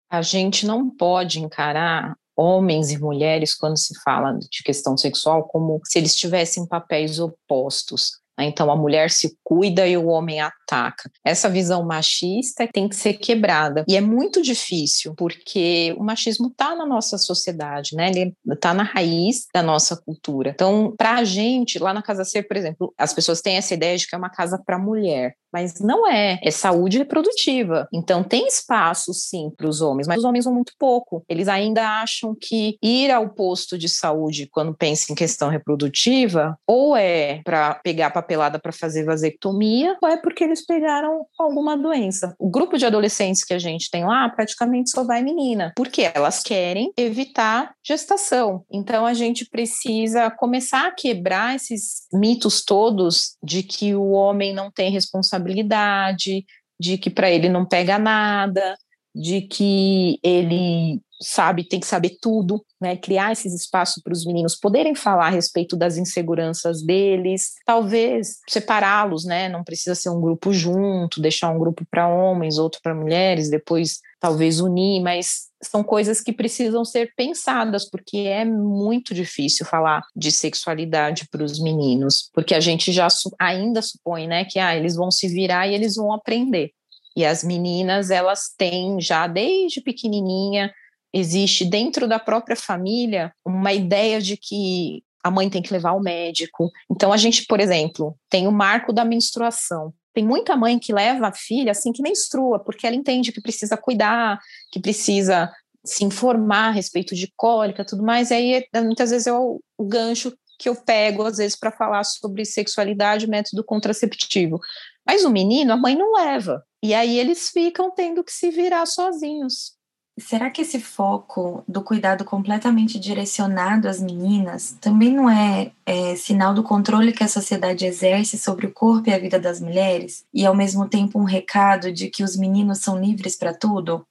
A 0.10 0.22
gente 0.22 0.66
não 0.66 0.90
pode 0.90 1.40
encarar 1.40 2.16
homens 2.36 2.92
e 2.92 3.00
mulheres 3.00 3.56
quando 3.56 3.78
se 3.78 3.98
fala 4.02 4.34
de 4.34 4.62
questão 4.64 4.98
sexual 4.98 5.44
como 5.44 5.80
se 5.86 5.98
eles 5.98 6.16
tivessem 6.16 6.66
papéis 6.66 7.20
opostos. 7.20 8.20
Né? 8.38 8.46
Então, 8.46 8.72
a 8.72 8.76
mulher 8.76 9.10
se 9.10 9.38
cuida 9.44 9.88
e 9.88 9.98
o 9.98 10.08
homem 10.08 10.40
ataca. 10.40 11.10
Essa 11.24 11.50
visão 11.50 11.86
machista 11.86 12.68
tem 12.72 12.88
que 12.88 12.96
ser 12.96 13.14
quebrada. 13.14 13.84
E 13.88 13.96
é 13.96 14.02
muito 14.02 14.42
difícil, 14.42 15.14
porque 15.16 15.96
o 15.98 16.04
machismo 16.04 16.48
está 16.48 16.76
na 16.76 16.86
nossa 16.86 17.18
sociedade, 17.18 17.96
né? 17.96 18.10
Ele 18.10 18.34
está 18.52 18.74
na 18.74 18.84
raiz 18.84 19.48
da 19.54 19.62
nossa 19.62 19.96
cultura. 19.96 20.52
Então, 20.54 20.94
para 20.98 21.16
a 21.16 21.24
gente, 21.24 21.80
lá 21.80 21.94
na 21.94 22.02
Casa 22.02 22.24
Ser, 22.24 22.44
por 22.44 22.58
exemplo, 22.58 22.94
as 22.98 23.14
pessoas 23.14 23.42
têm 23.42 23.58
essa 23.58 23.74
ideia 23.74 23.98
de 23.98 24.08
que 24.08 24.16
é 24.16 24.18
uma 24.18 24.30
casa 24.30 24.62
para 24.64 24.78
mulher 24.78 25.36
mas 25.56 25.80
não 25.80 26.06
é, 26.06 26.38
é 26.44 26.52
saúde 26.52 26.98
reprodutiva. 26.98 27.88
Então 27.94 28.22
tem 28.22 28.46
espaço 28.46 29.14
sim 29.14 29.50
para 29.56 29.70
os 29.70 29.80
homens, 29.80 30.06
mas 30.06 30.18
os 30.18 30.26
homens 30.26 30.44
vão 30.44 30.54
muito 30.54 30.74
pouco. 30.78 31.24
Eles 31.30 31.48
ainda 31.48 32.02
acham 32.02 32.36
que 32.38 32.78
ir 32.84 33.10
ao 33.10 33.30
posto 33.30 33.78
de 33.78 33.88
saúde 33.88 34.50
quando 34.52 34.76
pensa 34.76 35.14
em 35.14 35.16
questão 35.16 35.48
reprodutiva 35.48 36.58
ou 36.68 36.94
é 36.98 37.42
para 37.46 37.76
pegar 37.76 38.10
papelada 38.26 38.60
para 38.60 38.72
fazer 38.72 39.04
vasectomia, 39.04 39.96
ou 40.02 40.10
é 40.10 40.18
porque 40.18 40.44
eles 40.44 40.66
pegaram 40.66 41.26
alguma 41.38 41.78
doença. 41.78 42.36
O 42.40 42.50
grupo 42.50 42.78
de 42.78 42.86
adolescentes 42.86 43.44
que 43.44 43.54
a 43.54 43.60
gente 43.60 43.90
tem 43.90 44.04
lá 44.04 44.28
praticamente 44.30 44.90
só 44.90 45.04
vai 45.04 45.22
menina, 45.22 45.72
porque 45.76 46.12
elas 46.14 46.42
querem 46.42 46.92
evitar 46.98 47.74
gestação. 47.86 48.64
Então 48.72 49.06
a 49.06 49.14
gente 49.14 49.46
precisa 49.50 50.30
começar 50.32 50.88
a 50.88 50.92
quebrar 50.92 51.56
esses 51.56 52.08
mitos 52.12 52.64
todos 52.64 53.38
de 53.44 53.64
que 53.64 53.96
o 53.96 54.10
homem 54.12 54.54
não 54.54 54.72
tem 54.72 54.92
responsabilidade 54.92 55.46
responsabilidade, 55.46 56.46
de 56.80 56.98
que 56.98 57.10
para 57.10 57.30
ele 57.30 57.50
não 57.50 57.66
pega 57.66 57.98
nada, 57.98 58.78
de 59.14 59.42
que 59.42 60.20
ele 60.24 61.02
sabe, 61.22 61.68
tem 61.68 61.80
que 61.80 61.88
saber 61.88 62.18
tudo, 62.22 62.64
né? 62.80 62.98
Criar 62.98 63.32
esses 63.32 63.54
espaços 63.54 64.02
para 64.04 64.14
os 64.14 64.26
meninos 64.26 64.56
poderem 64.56 64.96
falar 64.96 65.28
a 65.28 65.32
respeito 65.32 65.76
das 65.76 65.98
inseguranças 65.98 66.84
deles, 66.84 67.54
talvez 67.66 68.40
separá-los, 68.50 69.26
né? 69.26 69.48
Não 69.48 69.64
precisa 69.64 69.96
ser 69.96 70.10
um 70.10 70.20
grupo 70.20 70.52
junto, 70.52 71.22
deixar 71.22 71.50
um 71.50 71.60
grupo 71.60 71.86
para 71.90 72.08
homens, 72.08 72.58
outro 72.58 72.80
para 72.84 72.94
mulheres, 72.94 73.50
depois 73.50 74.00
talvez 74.20 74.60
unir, 74.60 75.02
mas 75.02 75.46
são 75.62 75.84
coisas 75.84 76.22
que 76.22 76.34
precisam 76.34 76.84
ser 76.84 77.14
pensadas, 77.16 77.90
porque 77.90 78.18
é 78.18 78.44
muito 78.44 79.14
difícil 79.14 79.66
falar 79.66 80.04
de 80.16 80.32
sexualidade 80.32 81.28
para 81.30 81.44
os 81.44 81.60
meninos, 81.60 82.30
porque 82.34 82.54
a 82.54 82.60
gente 82.60 82.92
já 82.92 83.08
ainda 83.40 83.82
supõe, 83.82 84.28
né, 84.28 84.46
que 84.46 84.60
ah, 84.60 84.76
eles 84.76 84.96
vão 84.96 85.10
se 85.10 85.28
virar 85.28 85.68
e 85.68 85.74
eles 85.74 85.96
vão 85.96 86.14
aprender. 86.14 86.72
E 87.16 87.26
as 87.26 87.44
meninas, 87.44 88.10
elas 88.10 88.54
têm 88.58 89.00
já 89.00 89.26
desde 89.26 89.80
pequenininha 89.80 90.72
existe 91.16 91.64
dentro 91.64 92.08
da 92.10 92.20
própria 92.20 92.58
família 92.58 93.34
uma 93.46 93.72
ideia 93.72 94.22
de 94.22 94.36
que 94.36 95.02
a 95.24 95.32
mãe 95.32 95.50
tem 95.50 95.62
que 95.62 95.72
levar 95.72 95.92
ao 95.92 96.02
médico. 96.02 96.70
Então 96.92 97.14
a 97.14 97.18
gente, 97.18 97.46
por 97.46 97.62
exemplo, 97.62 98.16
tem 98.30 98.48
o 98.48 98.52
marco 98.52 98.92
da 98.92 99.06
menstruação. 99.06 99.94
Tem 100.14 100.24
muita 100.24 100.58
mãe 100.58 100.78
que 100.78 100.94
leva 100.94 101.28
a 101.28 101.34
filha 101.34 101.72
assim 101.72 101.94
que 101.94 102.02
menstrua, 102.02 102.60
porque 102.60 102.86
ela 102.86 102.96
entende 102.96 103.32
que 103.32 103.42
precisa 103.42 103.78
cuidar, 103.78 104.40
que 104.72 104.80
precisa 104.80 105.50
se 105.86 106.04
informar 106.04 106.68
a 106.68 106.72
respeito 106.72 107.16
de 107.16 107.32
cólica, 107.36 107.86
tudo 107.86 108.04
mais. 108.04 108.30
E 108.30 108.34
aí 108.34 108.68
muitas 108.84 109.10
vezes 109.12 109.26
é 109.26 109.34
o, 109.34 109.62
o 109.78 109.86
gancho 109.86 110.34
que 110.60 110.68
eu 110.68 110.76
pego 110.76 111.24
às 111.24 111.38
vezes 111.38 111.56
para 111.56 111.72
falar 111.72 112.04
sobre 112.04 112.44
sexualidade, 112.44 113.28
método 113.28 113.64
contraceptivo. 113.64 114.60
Mas 115.08 115.24
o 115.24 115.30
menino, 115.30 115.72
a 115.72 115.78
mãe 115.78 115.96
não 115.96 116.14
leva. 116.14 116.64
E 116.84 116.94
aí 116.94 117.18
eles 117.18 117.50
ficam 117.50 117.90
tendo 117.90 118.24
que 118.24 118.32
se 118.32 118.52
virar 118.52 118.86
sozinhos. 118.86 119.76
Será 120.18 120.50
que 120.50 120.62
esse 120.62 120.80
foco 120.80 121.62
do 121.68 121.84
cuidado 121.84 122.24
completamente 122.24 122.98
direcionado 122.98 123.90
às 123.90 124.02
meninas 124.02 124.78
também 124.80 125.12
não 125.12 125.30
é, 125.30 125.74
é, 125.86 126.16
sinal 126.16 126.54
do 126.54 126.64
controle 126.64 127.12
que 127.12 127.24
a 127.24 127.28
sociedade 127.28 127.86
exerce 127.86 128.38
sobre 128.38 128.66
o 128.66 128.72
corpo 128.72 129.10
e 129.10 129.14
a 129.14 129.20
vida 129.20 129.38
das 129.38 129.60
mulheres? 129.60 130.26
E 130.34 130.46
ao 130.46 130.56
mesmo 130.56 130.88
tempo 130.88 131.20
um 131.20 131.26
recado 131.26 131.92
de 131.92 132.10
que 132.10 132.24
os 132.24 132.38
meninos 132.38 132.80
são 132.80 132.98
livres 132.98 133.36
para 133.36 133.54
tudo? 133.54 134.08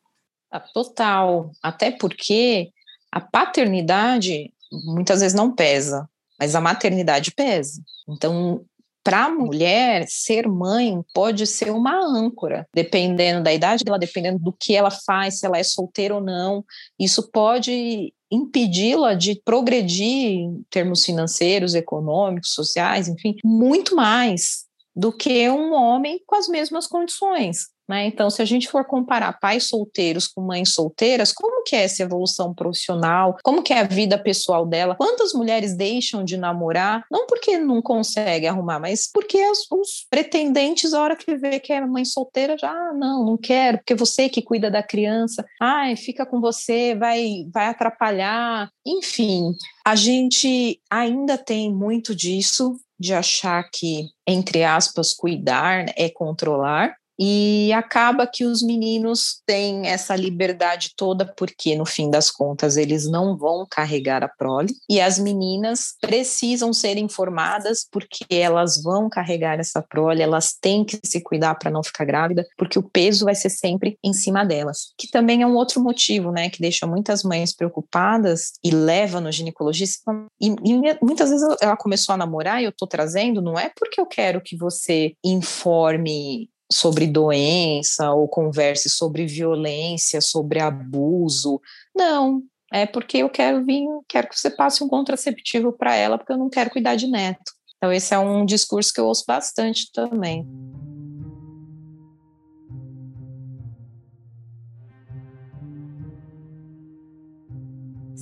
Ah, 0.50 0.60
total. 0.60 1.50
Até 1.62 1.90
porque 1.90 2.70
a 3.10 3.20
paternidade 3.20 4.52
muitas 4.70 5.20
vezes 5.20 5.34
não 5.34 5.54
pesa, 5.54 6.08
mas 6.38 6.54
a 6.54 6.60
maternidade 6.60 7.30
pesa. 7.32 7.82
Então, 8.06 8.62
para 9.04 9.26
a 9.26 9.30
mulher, 9.30 10.06
ser 10.08 10.48
mãe 10.48 11.04
pode 11.12 11.46
ser 11.46 11.70
uma 11.70 11.94
âncora, 12.02 12.66
dependendo 12.74 13.44
da 13.44 13.52
idade 13.52 13.84
dela, 13.84 13.98
dependendo 13.98 14.38
do 14.38 14.50
que 14.50 14.74
ela 14.74 14.90
faz, 14.90 15.38
se 15.38 15.46
ela 15.46 15.58
é 15.58 15.62
solteira 15.62 16.14
ou 16.14 16.22
não. 16.22 16.64
Isso 16.98 17.30
pode 17.30 18.14
impedi-la 18.30 19.14
de 19.14 19.40
progredir 19.44 20.38
em 20.38 20.64
termos 20.70 21.04
financeiros, 21.04 21.74
econômicos, 21.74 22.54
sociais, 22.54 23.06
enfim, 23.06 23.36
muito 23.44 23.94
mais 23.94 24.64
do 24.96 25.12
que 25.12 25.48
um 25.50 25.74
homem 25.74 26.20
com 26.26 26.36
as 26.36 26.48
mesmas 26.48 26.86
condições. 26.86 27.73
Né? 27.88 28.06
Então, 28.06 28.30
se 28.30 28.40
a 28.40 28.44
gente 28.44 28.68
for 28.68 28.84
comparar 28.86 29.38
pais 29.38 29.68
solteiros 29.68 30.26
com 30.26 30.40
mães 30.40 30.72
solteiras, 30.72 31.32
como 31.32 31.62
que 31.64 31.76
é 31.76 31.84
essa 31.84 32.02
evolução 32.02 32.54
profissional? 32.54 33.36
Como 33.42 33.62
que 33.62 33.72
é 33.72 33.80
a 33.80 33.84
vida 33.84 34.18
pessoal 34.18 34.64
dela? 34.64 34.94
Quantas 34.96 35.32
mulheres 35.34 35.76
deixam 35.76 36.24
de 36.24 36.36
namorar? 36.36 37.04
Não 37.10 37.26
porque 37.26 37.58
não 37.58 37.82
consegue 37.82 38.46
arrumar, 38.46 38.78
mas 38.78 39.10
porque 39.12 39.38
os, 39.70 40.06
pretendentes, 40.08 40.94
a 40.94 41.02
hora 41.02 41.16
que 41.16 41.36
vê 41.36 41.60
que 41.60 41.72
é 41.72 41.84
mãe 41.86 42.04
solteira, 42.04 42.56
já 42.58 42.70
ah, 42.70 42.92
não, 42.94 43.24
não 43.24 43.36
quero, 43.36 43.78
porque 43.78 43.94
você 43.94 44.28
que 44.28 44.42
cuida 44.42 44.70
da 44.70 44.82
criança, 44.82 45.44
ai, 45.60 45.96
fica 45.96 46.24
com 46.24 46.40
você, 46.40 46.94
vai, 46.94 47.46
vai 47.52 47.66
atrapalhar. 47.66 48.70
Enfim, 48.86 49.52
a 49.84 49.94
gente 49.94 50.80
ainda 50.90 51.36
tem 51.36 51.72
muito 51.72 52.14
disso 52.14 52.76
de 52.98 53.12
achar 53.12 53.68
que, 53.72 54.08
entre 54.26 54.64
aspas, 54.64 55.12
cuidar 55.12 55.86
é 55.96 56.08
controlar, 56.08 56.94
e 57.18 57.72
acaba 57.72 58.26
que 58.26 58.44
os 58.44 58.62
meninos 58.62 59.40
têm 59.46 59.86
essa 59.86 60.16
liberdade 60.16 60.90
toda, 60.96 61.24
porque 61.36 61.76
no 61.76 61.86
fim 61.86 62.10
das 62.10 62.30
contas 62.30 62.76
eles 62.76 63.08
não 63.08 63.36
vão 63.36 63.66
carregar 63.70 64.22
a 64.22 64.28
prole, 64.28 64.74
e 64.88 65.00
as 65.00 65.18
meninas 65.18 65.94
precisam 66.00 66.72
ser 66.72 66.96
informadas 66.96 67.86
porque 67.90 68.24
elas 68.30 68.82
vão 68.82 69.08
carregar 69.08 69.58
essa 69.58 69.82
prole, 69.82 70.22
elas 70.22 70.54
têm 70.60 70.84
que 70.84 70.98
se 71.04 71.20
cuidar 71.22 71.54
para 71.56 71.70
não 71.70 71.82
ficar 71.82 72.04
grávida, 72.04 72.46
porque 72.56 72.78
o 72.78 72.82
peso 72.82 73.24
vai 73.24 73.34
ser 73.34 73.50
sempre 73.50 73.98
em 74.02 74.12
cima 74.12 74.44
delas. 74.44 74.92
Que 74.98 75.08
também 75.10 75.42
é 75.42 75.46
um 75.46 75.54
outro 75.54 75.82
motivo, 75.82 76.30
né, 76.30 76.50
que 76.50 76.60
deixa 76.60 76.86
muitas 76.86 77.22
mães 77.22 77.54
preocupadas 77.54 78.52
e 78.62 78.70
leva 78.70 79.20
no 79.20 79.30
ginecologista. 79.30 80.00
E, 80.40 80.48
e 80.48 80.98
muitas 81.02 81.30
vezes 81.30 81.56
ela 81.60 81.76
começou 81.76 82.14
a 82.14 82.18
namorar 82.18 82.60
e 82.60 82.64
eu 82.64 82.72
tô 82.72 82.86
trazendo, 82.86 83.42
não 83.42 83.58
é 83.58 83.70
porque 83.76 84.00
eu 84.00 84.06
quero 84.06 84.40
que 84.40 84.56
você 84.56 85.14
informe 85.24 86.48
sobre 86.74 87.06
doença 87.06 88.12
ou 88.12 88.28
converse 88.28 88.90
sobre 88.90 89.26
violência, 89.26 90.20
sobre 90.20 90.60
abuso. 90.60 91.60
Não, 91.94 92.42
é 92.72 92.86
porque 92.86 93.18
eu 93.18 93.30
quero 93.30 93.64
vir, 93.64 93.86
quero 94.08 94.28
que 94.28 94.38
você 94.38 94.50
passe 94.50 94.82
um 94.82 94.88
contraceptivo 94.88 95.72
para 95.72 95.94
ela, 95.94 96.18
porque 96.18 96.32
eu 96.32 96.38
não 96.38 96.50
quero 96.50 96.70
cuidar 96.70 96.96
de 96.96 97.06
neto. 97.06 97.52
Então, 97.76 97.92
esse 97.92 98.14
é 98.14 98.18
um 98.18 98.44
discurso 98.44 98.92
que 98.92 99.00
eu 99.00 99.06
ouço 99.06 99.24
bastante 99.26 99.90
também. 99.92 100.46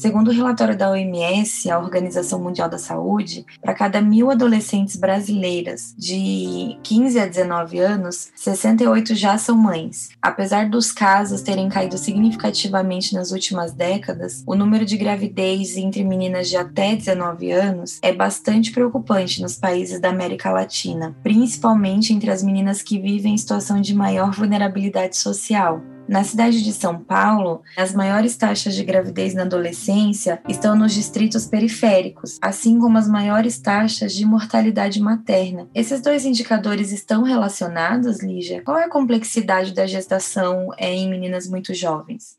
Segundo 0.03 0.33
o 0.33 0.35
relatório 0.35 0.77
da 0.77 0.91
OMS, 0.91 1.71
a 1.71 1.79
Organização 1.79 2.41
Mundial 2.41 2.69
da 2.69 2.77
Saúde, 2.77 3.47
para 3.61 3.73
cada 3.73 4.01
mil 4.01 4.33
adolescentes 4.33 4.97
brasileiras 4.97 5.95
de 5.97 6.77
15 6.83 7.21
a 7.21 7.27
19 7.27 7.79
anos, 7.79 8.33
68 8.35 9.15
já 9.15 9.39
são 9.39 9.57
mães. 9.57 10.09
Apesar 10.21 10.69
dos 10.69 10.91
casos 10.91 11.41
terem 11.41 11.69
caído 11.69 11.97
significativamente 11.97 13.15
nas 13.15 13.31
últimas 13.31 13.75
décadas, 13.75 14.43
o 14.45 14.57
número 14.57 14.85
de 14.85 14.97
gravidez 14.97 15.77
entre 15.77 16.03
meninas 16.03 16.49
de 16.49 16.57
até 16.57 16.97
19 16.97 17.53
anos 17.53 18.01
é 18.03 18.13
bastante 18.13 18.73
preocupante 18.73 19.41
nos 19.41 19.55
países 19.55 20.01
da 20.01 20.09
América 20.09 20.51
Latina, 20.51 21.17
principalmente 21.23 22.13
entre 22.13 22.29
as 22.29 22.43
meninas 22.43 22.83
que 22.83 22.99
vivem 22.99 23.35
em 23.35 23.39
situação 23.39 23.81
de 23.81 23.95
maior 23.95 24.33
vulnerabilidade 24.33 25.17
social. 25.17 25.81
Na 26.09 26.25
cidade 26.25 26.63
de 26.63 26.73
São 26.73 26.99
Paulo, 26.99 27.63
as 27.77 27.95
maiores 27.95 28.37
taxas 28.37 28.75
de 28.75 28.85
gravidez 28.85 29.35
na 29.35 29.43
adolescência 29.43 30.43
estão 30.49 30.75
nos 30.75 30.93
distritos 30.93 31.47
periféricos, 31.47 32.39
assim 32.43 32.79
como 32.79 32.99
as 32.99 33.09
maiores 33.09 33.59
taxas 33.59 34.13
de 34.13 34.25
mortalidade 34.27 35.01
materna. 35.01 35.69
Esses 35.75 36.01
dois 36.01 36.25
indicadores 36.25 36.93
estão 36.93 37.23
relacionados, 37.23 38.23
Lígia? 38.23 38.63
Qual 38.63 38.77
é 38.77 38.85
a 38.85 38.91
complexidade 38.91 39.73
da 39.73 39.87
gestação 39.87 40.69
é, 40.77 40.93
em 40.93 41.09
meninas 41.09 41.49
muito 41.49 41.73
jovens? 41.73 42.37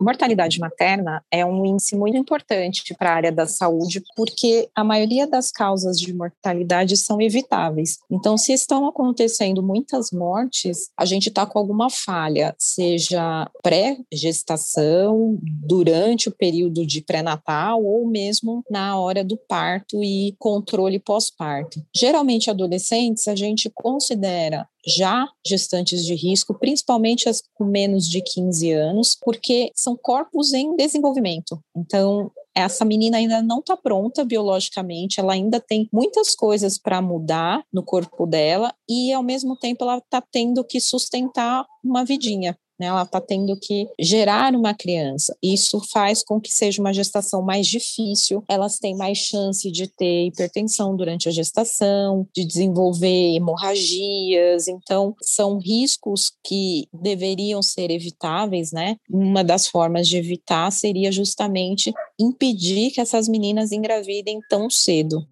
Mortalidade 0.00 0.58
materna 0.58 1.24
é 1.30 1.44
um 1.44 1.64
índice 1.64 1.96
muito 1.96 2.16
importante 2.16 2.94
para 2.94 3.10
a 3.10 3.14
área 3.14 3.32
da 3.32 3.46
saúde, 3.46 4.02
porque 4.16 4.68
a 4.74 4.84
maioria 4.84 5.26
das 5.26 5.50
causas 5.50 5.98
de 5.98 6.12
mortalidade 6.12 6.96
são 6.96 7.20
evitáveis. 7.20 7.98
Então, 8.10 8.36
se 8.36 8.52
estão 8.52 8.86
acontecendo 8.86 9.62
muitas 9.62 10.10
mortes, 10.10 10.90
a 10.96 11.04
gente 11.04 11.28
está 11.28 11.46
com 11.46 11.58
alguma 11.58 11.90
falha, 11.90 12.54
seja 12.58 13.50
pré-gestação, 13.62 15.38
durante 15.42 16.28
o 16.28 16.32
período 16.32 16.86
de 16.86 17.00
pré-natal 17.00 17.84
ou 17.84 18.06
mesmo 18.06 18.62
na 18.70 18.98
hora 18.98 19.24
do 19.24 19.36
parto 19.36 20.02
e 20.02 20.34
controle 20.38 20.98
pós-parto. 20.98 21.82
Geralmente, 21.94 22.50
adolescentes, 22.50 23.28
a 23.28 23.34
gente 23.34 23.70
considera 23.74 24.68
já 24.86 25.26
gestantes 25.46 26.04
de 26.04 26.14
risco, 26.14 26.58
principalmente 26.58 27.28
as 27.28 27.42
com 27.54 27.64
menos 27.64 28.08
de 28.08 28.22
15 28.22 28.70
anos, 28.72 29.16
porque 29.20 29.70
são 29.74 29.96
corpos 29.96 30.52
em 30.52 30.76
desenvolvimento. 30.76 31.60
Então, 31.76 32.30
essa 32.54 32.84
menina 32.86 33.18
ainda 33.18 33.42
não 33.42 33.58
está 33.58 33.76
pronta 33.76 34.24
biologicamente, 34.24 35.20
ela 35.20 35.34
ainda 35.34 35.60
tem 35.60 35.88
muitas 35.92 36.34
coisas 36.34 36.78
para 36.78 37.02
mudar 37.02 37.62
no 37.70 37.82
corpo 37.82 38.26
dela 38.26 38.72
e, 38.88 39.12
ao 39.12 39.22
mesmo 39.22 39.56
tempo, 39.56 39.84
ela 39.84 39.98
está 39.98 40.22
tendo 40.22 40.64
que 40.64 40.80
sustentar 40.80 41.66
uma 41.84 42.02
vidinha 42.02 42.56
né? 42.78 42.86
Ela 42.86 43.02
está 43.02 43.20
tendo 43.20 43.56
que 43.56 43.88
gerar 43.98 44.54
uma 44.54 44.74
criança. 44.74 45.36
Isso 45.42 45.80
faz 45.92 46.22
com 46.22 46.40
que 46.40 46.50
seja 46.52 46.80
uma 46.80 46.92
gestação 46.92 47.42
mais 47.42 47.66
difícil. 47.66 48.42
Elas 48.48 48.78
têm 48.78 48.96
mais 48.96 49.18
chance 49.18 49.70
de 49.70 49.86
ter 49.86 50.26
hipertensão 50.26 50.96
durante 50.96 51.28
a 51.28 51.32
gestação, 51.32 52.26
de 52.34 52.44
desenvolver 52.44 53.34
hemorragias. 53.34 54.68
Então, 54.68 55.14
são 55.22 55.58
riscos 55.58 56.32
que 56.44 56.88
deveriam 56.92 57.62
ser 57.62 57.90
evitáveis, 57.90 58.72
né? 58.72 58.96
Uma 59.10 59.42
das 59.42 59.66
formas 59.66 60.08
de 60.08 60.16
evitar 60.16 60.70
seria 60.70 61.10
justamente 61.10 61.92
impedir 62.18 62.90
que 62.90 63.00
essas 63.00 63.28
meninas 63.28 63.72
engravidem 63.72 64.40
tão 64.48 64.68
cedo. 64.70 65.26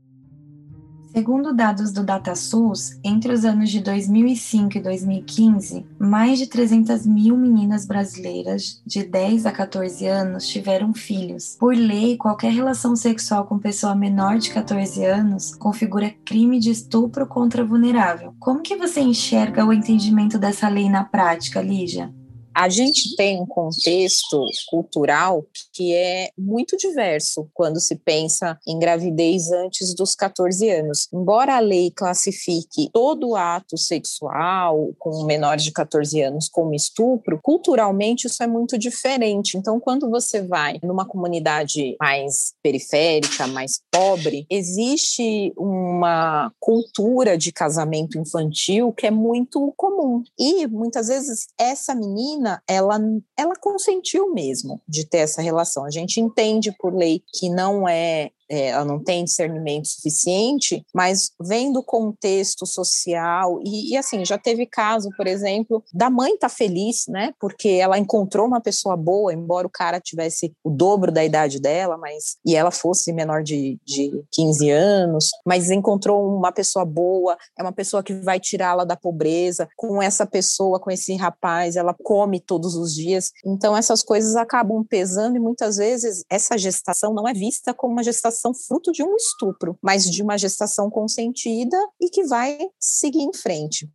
Segundo 1.15 1.55
dados 1.55 1.93
do 1.93 2.03
DataSUS, 2.03 2.99
entre 3.05 3.33
os 3.33 3.45
anos 3.45 3.71
de 3.71 3.79
2005 3.81 4.79
e 4.79 4.81
2015, 4.81 5.87
mais 5.97 6.41
de 6.41 6.49
300 6.49 7.07
mil 7.07 7.37
meninas 7.37 7.87
brasileiras 7.87 8.83
de 8.85 9.05
10 9.05 9.47
a 9.47 9.53
14 9.53 10.09
anos 10.09 10.49
tiveram 10.49 10.93
filhos. 10.93 11.57
Por 11.61 11.77
lei, 11.77 12.17
qualquer 12.17 12.51
relação 12.51 12.97
sexual 12.97 13.45
com 13.45 13.61
pessoa 13.61 13.95
menor 13.95 14.39
de 14.39 14.51
14 14.51 15.05
anos 15.05 15.55
configura 15.55 16.13
crime 16.25 16.59
de 16.59 16.71
estupro 16.71 17.29
contra 17.29 17.65
vulnerável. 17.65 18.35
Como 18.41 18.61
que 18.61 18.75
você 18.75 19.01
enxerga 19.01 19.65
o 19.65 19.73
entendimento 19.73 20.37
dessa 20.37 20.69
lei 20.69 20.91
na 20.91 21.05
prática, 21.05 21.63
Lígia? 21.63 22.13
A 22.55 22.69
gente 22.69 23.17
tem 23.17 23.41
um 23.41 23.47
contexto 23.47 24.45
cultural 24.71 25.45
que 25.73 25.95
é 25.95 26.31
muito 26.39 26.77
diverso 26.77 27.49
quando 27.53 27.81
se 27.81 27.97
pensa 27.97 28.59
em 28.67 28.79
gravidez 28.79 29.51
antes 29.51 29.95
dos 29.95 30.15
14 30.15 30.71
anos. 30.71 31.09
Embora 31.13 31.57
a 31.57 31.61
lei 31.61 31.91
classifique 31.91 32.89
todo 32.93 33.35
ato 33.35 33.77
sexual 33.77 34.93
com 34.99 35.25
menores 35.25 35.65
de 35.65 35.73
14 35.73 36.21
anos 36.21 36.49
como 36.49 36.75
estupro, 36.75 37.41
culturalmente 37.43 38.27
isso 38.27 38.43
é 38.43 38.47
muito 38.47 38.79
diferente. 38.79 39.57
Então, 39.57 39.81
quando 39.81 40.09
você 40.09 40.43
vai 40.43 40.79
numa 40.83 41.07
comunidade 41.07 41.97
mais 42.01 42.55
periférica, 42.63 43.47
mais 43.49 43.81
pobre, 43.91 44.47
existe 44.49 45.53
uma 45.57 46.53
cultura 46.61 47.37
de 47.37 47.53
casamento 47.53 48.19
infantil 48.19 48.93
que 48.93 49.07
é 49.07 49.11
muito 49.11 49.73
comum. 49.77 50.23
E 50.39 50.67
muitas 50.67 51.09
vezes 51.09 51.47
essa 51.59 51.95
menina 51.95 52.44
ela, 52.69 52.99
ela 53.37 53.55
consentiu 53.57 54.33
mesmo 54.33 54.81
de 54.89 55.07
ter 55.07 55.19
essa 55.19 55.43
relação. 55.43 55.85
A 55.85 55.91
gente 55.91 56.21
entende 56.21 56.73
por 56.79 56.95
lei 56.95 57.23
que 57.33 57.49
não 57.49 57.89
é, 57.89 58.31
ela 58.61 58.85
não 58.85 59.03
tem 59.03 59.25
discernimento 59.25 59.89
suficiente, 59.89 60.85
mas 60.95 61.31
vendo 61.41 61.79
o 61.81 61.85
contexto 61.85 62.67
social, 62.67 63.61
e, 63.65 63.93
e, 63.93 63.97
assim, 63.97 64.25
já 64.25 64.39
teve 64.39 64.67
caso, 64.67 65.09
por 65.17 65.27
exemplo, 65.27 65.83
da 65.93 66.11
mãe 66.11 66.37
tá 66.37 66.49
feliz, 66.49 67.05
né, 67.09 67.33
porque 67.41 67.69
ela 67.69 67.99
encontrou 67.99 68.47
uma 68.47 68.61
pessoa 68.61 68.97
boa, 68.97 69.33
embora 69.33 69.67
o 69.67 69.71
cara 69.71 70.01
tivesse 70.01 70.53
o 70.63 70.71
dobro 70.71 71.11
da 71.11 71.25
idade 71.25 71.61
dela, 71.61 71.97
mas, 71.97 72.37
e 72.45 72.55
ela 72.55 72.71
fosse 72.71 73.13
menor 73.13 73.43
de, 73.43 73.79
de 73.85 74.11
15 74.33 74.71
anos, 74.71 75.31
mas 75.45 75.71
encontrou 75.71 76.37
uma 76.37 76.53
pessoa 76.53 76.85
boa, 76.85 77.37
é 77.59 77.63
uma 77.63 77.73
pessoa 77.73 78.03
que 78.03 78.15
vai 78.15 78.39
tirá-la 78.41 78.85
da 78.85 78.97
pobreza, 78.97 79.69
com 79.77 80.03
essa 80.03 80.27
pessoa, 80.27 80.81
com 80.81 80.91
esse 80.91 81.15
rapaz, 81.17 81.77
ela 81.77 81.95
come 82.03 82.41
todos 82.41 82.75
os 82.75 82.95
dias, 82.95 83.31
então 83.45 83.77
essas 83.77 84.03
coisas 84.03 84.37
acabam 84.37 84.85
pesando 84.85 85.37
e 85.37 85.41
muitas 85.41 85.77
vezes 85.77 86.25
essa 86.31 86.59
gestação 86.59 87.15
não 87.15 87.29
é 87.29 87.33
vista 87.33 87.73
como 87.73 87.93
uma 87.93 88.03
gestação 88.03 88.44
gestação 88.45 88.55
fruto 88.55 88.93
de 88.93 89.03
um 89.03 89.17
estupro, 89.17 89.79
mas 89.83 90.05
de 90.05 90.23
uma 90.23 90.37
gestação 90.37 90.91
consentida 90.91 91.77
e 92.01 92.11
que 92.11 92.25
vai 92.25 92.59
seguir 92.79 93.23
em 93.23 93.33
frente. 93.33 93.89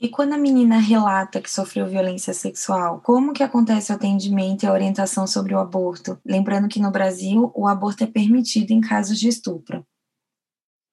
E 0.00 0.08
quando 0.08 0.34
a 0.34 0.38
menina 0.38 0.78
relata 0.78 1.40
que 1.40 1.50
sofreu 1.50 1.86
violência 1.86 2.34
sexual, 2.34 3.00
como 3.02 3.32
que 3.32 3.42
acontece 3.42 3.90
o 3.90 3.94
atendimento 3.94 4.62
e 4.62 4.66
a 4.66 4.72
orientação 4.72 5.26
sobre 5.26 5.54
o 5.54 5.58
aborto? 5.58 6.18
Lembrando 6.24 6.68
que 6.68 6.80
no 6.80 6.90
Brasil 6.90 7.50
o 7.54 7.66
aborto 7.66 8.04
é 8.04 8.06
permitido 8.06 8.72
em 8.72 8.80
casos 8.80 9.18
de 9.18 9.28
estupro. 9.28 9.84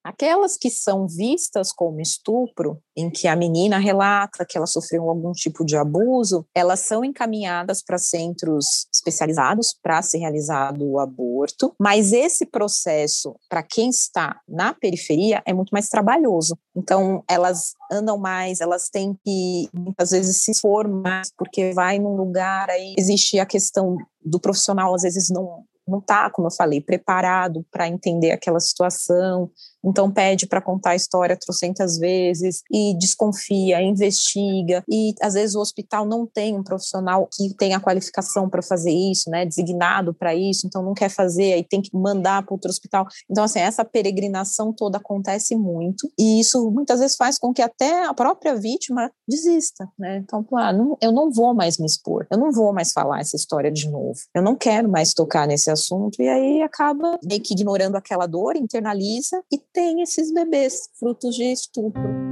Aquelas 0.04 0.58
que 0.58 0.70
são 0.70 1.08
vistas 1.08 1.72
como 1.72 2.02
estupro, 2.02 2.82
em 2.96 3.10
que 3.10 3.28
a 3.28 3.36
menina 3.36 3.78
relata 3.78 4.46
que 4.46 4.58
ela 4.58 4.68
sofreu 4.68 5.10
algum 5.10 5.32
tipo 5.32 5.66
de 5.66 5.78
abuso, 5.78 6.46
elas 6.54 6.82
são 6.82 7.06
encaminhadas 7.06 7.82
para 7.82 7.98
centros 7.98 8.88
especializados 8.94 9.74
para 9.82 10.02
ser 10.02 10.20
realizado 10.20 10.86
o 10.86 11.00
aborto, 11.00 11.74
mas 11.80 12.12
esse 12.12 12.46
processo, 12.46 13.36
para 13.50 13.64
quem 13.64 13.90
está 13.90 14.42
na 14.48 14.74
periferia, 14.74 15.42
é 15.46 15.54
muito 15.54 15.72
mais 15.72 15.88
trabalhoso. 15.88 16.58
Então, 16.76 17.24
elas 17.30 17.74
andam 17.92 18.18
mais, 18.18 18.60
elas 18.60 18.90
têm 18.90 19.18
que 19.24 19.70
muitas 19.74 20.12
vezes 20.12 20.38
se 20.38 20.60
formar, 20.60 21.24
porque 21.38 21.74
vai 21.74 21.98
num 22.00 22.16
lugar 22.16 22.70
aí 22.70 22.94
existe 22.98 23.40
a 23.40 23.46
questão 23.46 23.98
do 24.24 24.40
profissional 24.40 24.94
às 24.96 25.04
vezes 25.04 25.30
não 25.30 25.64
não 25.86 26.00
está, 26.00 26.30
como 26.30 26.48
eu 26.48 26.52
falei, 26.52 26.80
preparado 26.80 27.66
para 27.70 27.88
entender 27.88 28.32
aquela 28.32 28.60
situação, 28.60 29.52
então 29.84 30.12
pede 30.12 30.48
para 30.48 30.62
contar 30.62 30.92
a 30.92 30.96
história 30.96 31.38
trocentas 31.38 31.98
vezes 31.98 32.62
e 32.72 32.98
desconfia, 32.98 33.82
investiga 33.82 34.84
e 34.90 35.14
às 35.22 35.34
vezes 35.34 35.56
o 35.56 35.60
hospital 35.60 36.06
não 36.06 36.26
tem 36.26 36.56
um 36.56 36.64
profissional 36.64 37.28
que 37.32 37.54
tenha 37.56 37.78
a 37.78 37.80
qualificação 37.80 38.50
para 38.50 38.62
fazer 38.62 38.92
isso, 38.92 39.30
né, 39.30 39.46
designado 39.46 40.14
para 40.14 40.34
isso, 40.36 40.66
então 40.68 40.84
não 40.84 40.94
quer 40.94 41.10
fazer, 41.10 41.54
aí 41.54 41.64
tem 41.64 41.82
que 41.82 41.96
mandar 41.96 42.44
para 42.44 42.54
outro 42.54 42.70
hospital. 42.70 43.06
Então 43.30 43.44
assim, 43.44 43.60
essa 43.60 43.84
peregrinação 43.84 44.74
toda 44.74 44.98
acontece 44.98 45.56
muito 45.56 46.10
e 46.18 46.40
isso 46.40 46.70
muitas 46.72 47.00
vezes 47.00 47.16
faz 47.16 47.38
com 47.38 47.54
que 47.54 47.62
até 47.62 48.06
a 48.06 48.14
própria 48.14 48.56
vítima 48.56 49.12
desista, 49.28 49.88
né? 49.98 50.18
Então, 50.18 50.46
ah, 50.54 50.72
não, 50.72 50.98
eu 51.02 51.12
não 51.12 51.32
vou 51.32 51.54
mais 51.54 51.78
me 51.78 51.86
expor, 51.86 52.26
eu 52.32 52.38
não 52.38 52.52
vou 52.52 52.74
mais 52.74 52.92
falar 52.92 53.20
essa 53.20 53.36
história 53.36 53.72
de 53.72 53.90
novo, 53.90 54.20
eu 54.34 54.42
não 54.42 54.56
quero 54.56 54.90
mais 54.90 55.14
tocar 55.14 55.48
nesse 55.48 55.70
assunto 55.70 56.22
e 56.22 56.28
aí 56.28 56.62
acaba 56.62 57.20
meio 57.24 57.42
que 57.42 57.54
ignorando 57.54 57.96
aquela 57.96 58.28
dor, 58.28 58.56
internaliza 58.56 59.44
e 59.52 59.58
tem 59.74 60.02
esses 60.02 60.32
bebês 60.32 60.88
frutos 61.00 61.36
de 61.36 61.52
estupro. 61.52 62.24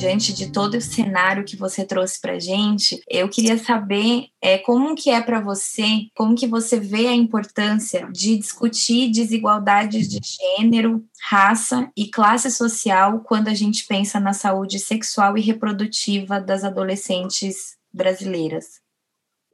diante 0.00 0.32
de 0.32 0.50
todo 0.50 0.78
o 0.78 0.80
cenário 0.80 1.44
que 1.44 1.56
você 1.56 1.84
trouxe 1.84 2.18
para 2.18 2.38
gente, 2.38 3.02
eu 3.06 3.28
queria 3.28 3.58
saber 3.58 4.28
é, 4.40 4.56
como 4.56 4.94
que 4.94 5.10
é 5.10 5.20
para 5.20 5.42
você, 5.42 6.06
como 6.16 6.34
que 6.34 6.46
você 6.46 6.80
vê 6.80 7.06
a 7.06 7.14
importância 7.14 8.08
de 8.10 8.38
discutir 8.38 9.10
desigualdades 9.10 10.08
de 10.08 10.18
gênero, 10.22 11.04
raça 11.28 11.90
e 11.94 12.08
classe 12.08 12.50
social 12.50 13.20
quando 13.20 13.48
a 13.48 13.54
gente 13.54 13.86
pensa 13.86 14.18
na 14.18 14.32
saúde 14.32 14.78
sexual 14.78 15.36
e 15.36 15.42
reprodutiva 15.42 16.40
das 16.40 16.64
adolescentes 16.64 17.78
brasileiras. 17.92 18.80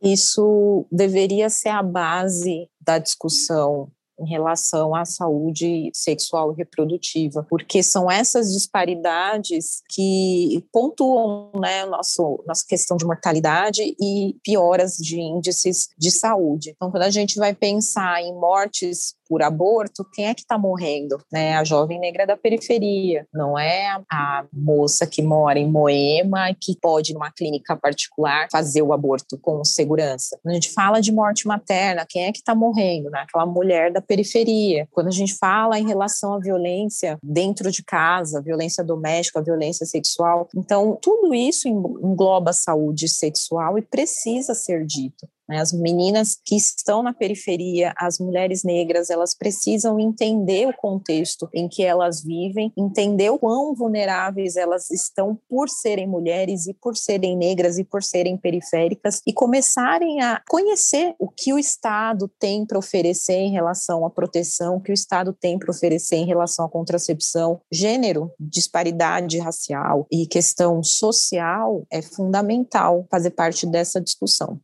Isso 0.03 0.87
deveria 0.91 1.49
ser 1.49 1.71
a 1.71 1.83
base 1.83 2.69
da 2.81 2.99
discussão 2.99 3.91
em 4.19 4.29
relação 4.29 4.95
à 4.95 5.05
saúde 5.05 5.91
sexual 5.93 6.53
e 6.53 6.57
reprodutiva, 6.57 7.47
porque 7.49 7.83
são 7.83 8.11
essas 8.11 8.53
disparidades 8.53 9.83
que 9.91 10.65
pontuam 10.73 11.51
né, 11.55 11.85
nosso, 11.85 12.43
nossa 12.47 12.65
questão 12.67 12.97
de 12.97 13.05
mortalidade 13.05 13.83
e 14.01 14.35
pioras 14.43 14.97
de 14.97 15.21
índices 15.21 15.89
de 15.99 16.11
saúde. 16.11 16.73
Então, 16.75 16.91
quando 16.91 17.03
a 17.03 17.11
gente 17.11 17.37
vai 17.37 17.55
pensar 17.55 18.23
em 18.23 18.35
mortes 18.35 19.15
por 19.29 19.43
aborto, 19.43 20.07
quem 20.13 20.27
é 20.27 20.35
que 20.35 20.41
está 20.41 20.59
morrendo? 20.59 21.19
Né? 21.33 21.57
A 21.57 21.65
jovem 21.65 21.99
negra 21.99 22.27
da 22.27 22.37
periferia, 22.37 23.27
não 23.33 23.59
é 23.59 23.89
a 24.11 24.45
moça 24.53 25.07
que 25.07 25.23
mora 25.23 25.59
em 25.59 25.71
Moema 25.71 26.51
e 26.51 26.55
que 26.55 26.79
pode, 26.81 27.13
numa 27.13 27.31
clínica 27.31 27.77
particular, 27.77 28.49
fazer 28.51 28.83
o 28.83 28.93
aborto 28.93 29.39
com 29.39 29.65
segurança. 29.65 30.39
Quando 30.43 30.53
a 30.53 30.55
gente 30.55 30.73
fala 30.73 31.01
de 31.01 31.13
morte 31.13 31.47
materna, 31.47 32.07
quem 32.09 32.25
é 32.25 32.33
que 32.33 32.39
está 32.39 32.55
morrendo? 32.55 33.11
Né? 33.11 33.21
Aquela 33.21 33.47
mulher 33.47 33.93
da 33.93 34.01
periferia. 34.01 34.89
Quando 34.93 35.09
a 35.09 35.13
gente 35.13 35.35
fala 35.35 35.79
em 35.79 35.87
relação 35.87 36.35
à 36.35 36.39
violência 36.39 37.19
dentro 37.23 37.71
de 37.71 37.83
casa, 37.85 38.43
violência 38.43 38.83
doméstica, 38.83 39.43
violência 39.43 39.87
sexual, 39.87 40.49
então 40.55 40.99
tudo 41.01 41.35
isso 41.35 41.69
engloba 41.69 42.51
a 42.51 42.55
saúde 42.55 43.09
sexual 43.09 43.79
e 43.79 43.83
precisa 43.83 44.55
ser 44.55 44.85
dito. 44.85 45.27
Né? 45.49 45.61
As 45.61 45.73
meninas 45.73 46.39
que 46.45 46.57
estão 46.57 47.03
na 47.03 47.13
periferia, 47.13 47.93
as 47.97 48.19
mulheres 48.19 48.63
negras, 48.65 49.11
elas 49.11 49.35
precisam 49.35 49.99
entender 49.99 50.69
o 50.69 50.77
contexto 50.77 51.49
em 51.55 51.69
que 51.69 51.83
elas 51.83 52.23
vivem, 52.23 52.73
entender 52.77 53.31
o 53.31 53.39
quão 53.39 53.75
vulneráveis 53.75 54.57
elas 54.57 54.91
estão 54.91 55.39
por 55.49 55.69
serem 55.69 56.07
mulheres 56.07 56.67
e 56.67 56.75
por 56.75 56.97
serem 56.97 57.37
negras 57.37 57.79
e 57.79 57.85
por 57.85 58.03
serem 58.03 58.37
periféricas 58.37 59.21
e 59.27 59.33
começarem 59.33 60.21
a 60.21 60.43
conhecer 60.49 61.15
o 61.19 61.29
que 61.29 61.53
o 61.53 61.59
Estado 61.59 62.31
tem 62.39 62.67
para 62.67 62.79
oferecer 62.79 63.35
em 63.35 63.53
relação 63.53 64.05
à 64.05 64.11
proteção, 64.11 64.77
o 64.77 64.81
que 64.81 64.91
o 64.91 64.95
Estado 64.95 65.33
tem 65.33 65.59
para 65.59 65.71
oferecer 65.71 66.17
em 66.17 66.27
relação 66.27 66.65
à 66.65 66.69
contracepção, 66.69 67.61
gênero, 67.71 68.31
disparidade 68.39 69.39
racial 69.39 70.07
e 70.11 70.27
questão 70.27 70.83
social 70.83 71.87
é 71.91 72.03
fundamental 72.03 73.07
fazer 73.11 73.31
parte 73.31 73.67
dessa 73.67 74.01
discussão. 74.01 74.61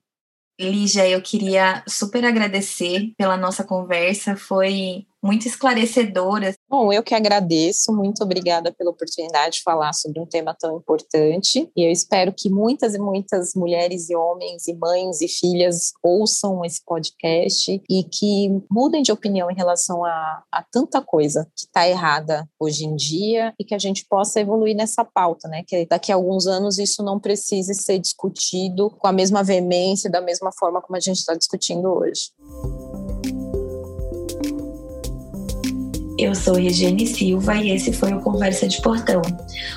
Lígia, 0.62 1.08
eu 1.08 1.20
queria 1.22 1.82
super 1.88 2.24
agradecer 2.24 3.12
pela 3.16 3.36
nossa 3.36 3.64
conversa. 3.64 4.36
Foi 4.36 5.06
muito 5.22 5.46
esclarecedora. 5.46 6.54
Bom, 6.68 6.92
eu 6.92 7.02
que 7.02 7.14
agradeço, 7.14 7.94
muito 7.94 8.24
obrigada 8.24 8.72
pela 8.72 8.90
oportunidade 8.90 9.56
de 9.56 9.62
falar 9.62 9.92
sobre 9.92 10.20
um 10.20 10.26
tema 10.26 10.54
tão 10.58 10.76
importante. 10.76 11.70
E 11.76 11.86
eu 11.86 11.92
espero 11.92 12.32
que 12.36 12.50
muitas 12.50 12.94
e 12.94 12.98
muitas 12.98 13.54
mulheres 13.54 14.10
e 14.10 14.16
homens 14.16 14.66
e 14.66 14.74
mães 14.74 15.20
e 15.20 15.28
filhas 15.28 15.92
ouçam 16.02 16.64
esse 16.64 16.82
podcast 16.84 17.80
e 17.88 18.04
que 18.04 18.48
mudem 18.70 19.02
de 19.02 19.12
opinião 19.12 19.50
em 19.50 19.54
relação 19.54 20.04
a, 20.04 20.42
a 20.50 20.62
tanta 20.62 21.00
coisa 21.00 21.46
que 21.56 21.66
está 21.66 21.88
errada 21.88 22.48
hoje 22.58 22.84
em 22.84 22.96
dia 22.96 23.54
e 23.58 23.64
que 23.64 23.74
a 23.74 23.78
gente 23.78 24.04
possa 24.08 24.40
evoluir 24.40 24.74
nessa 24.74 25.04
pauta, 25.04 25.46
né? 25.48 25.62
Que 25.66 25.86
daqui 25.86 26.10
a 26.10 26.16
alguns 26.16 26.46
anos 26.46 26.78
isso 26.78 27.02
não 27.02 27.20
precise 27.20 27.74
ser 27.74 27.98
discutido 27.98 28.90
com 28.90 29.06
a 29.06 29.12
mesma 29.12 29.44
veemência, 29.44 30.10
da 30.10 30.20
mesma 30.20 30.50
forma 30.58 30.80
como 30.80 30.96
a 30.96 31.00
gente 31.00 31.18
está 31.18 31.34
discutindo 31.34 31.88
hoje. 31.88 32.32
Eu 36.22 36.36
sou 36.36 36.54
Regiane 36.54 37.04
Silva 37.04 37.56
e 37.56 37.72
esse 37.72 37.92
foi 37.92 38.12
o 38.12 38.20
Conversa 38.20 38.68
de 38.68 38.80
Portão, 38.80 39.20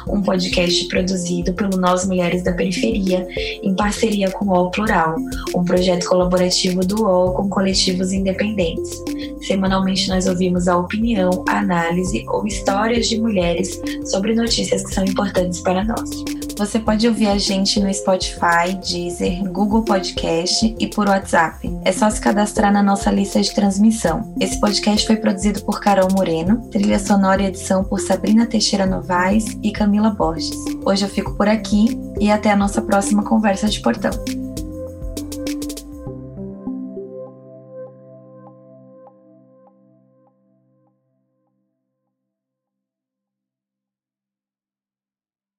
um 0.08 0.22
podcast 0.22 0.88
produzido 0.90 1.52
pelo 1.56 1.76
Nós 1.76 2.06
Mulheres 2.06 2.44
da 2.44 2.54
Periferia, 2.54 3.28
em 3.64 3.74
parceria 3.74 4.30
com 4.30 4.46
o 4.46 4.50
UOL 4.50 4.70
Plural, 4.70 5.16
um 5.56 5.66
projeto 5.66 6.08
colaborativo 6.08 6.82
do 6.82 7.02
UOL 7.02 7.34
com 7.34 7.50
coletivos 7.50 8.14
independentes. 8.14 9.04
Semanalmente 9.42 10.08
nós 10.08 10.28
ouvimos 10.28 10.68
a 10.68 10.78
opinião, 10.78 11.44
análise 11.48 12.24
ou 12.28 12.46
histórias 12.46 13.10
de 13.10 13.20
mulheres 13.20 13.82
sobre 14.06 14.36
notícias 14.36 14.84
que 14.84 14.94
são 14.94 15.04
importantes 15.04 15.62
para 15.62 15.84
nós. 15.84 16.35
Você 16.58 16.80
pode 16.80 17.06
ouvir 17.06 17.28
a 17.28 17.38
gente 17.38 17.82
no 17.82 17.94
Spotify, 17.94 18.74
Deezer, 18.82 19.44
Google 19.52 19.84
Podcast 19.84 20.74
e 20.80 20.88
por 20.88 21.10
WhatsApp. 21.10 21.70
É 21.84 21.91
só 21.91 22.10
se 22.10 22.22
cadastrar 22.22 22.72
na 22.72 22.82
nossa 22.82 23.12
lista 23.12 23.41
de 23.41 23.54
transmissão. 23.54 24.34
Esse 24.39 24.60
podcast 24.60 25.06
foi 25.06 25.18
produzido 25.18 25.62
por 25.65 25.82
Carol 25.82 26.08
Moreno, 26.13 26.68
trilha 26.72 26.98
sonora 26.98 27.44
e 27.44 27.48
edição 27.48 27.84
por 27.84 28.00
Sabrina 28.00 28.46
Teixeira 28.46 28.86
Novaes 28.86 29.58
e 29.62 29.72
Camila 29.72 30.12
Borges. 30.12 30.56
Hoje 30.86 31.04
eu 31.04 31.10
fico 31.10 31.34
por 31.34 31.50
aqui 31.50 32.00
e 32.22 32.32
até 32.32 32.52
a 32.52 32.56
nossa 32.56 32.82
próxima 32.82 33.24
conversa 33.24 33.68
de 33.68 33.82
portão. 33.82 34.12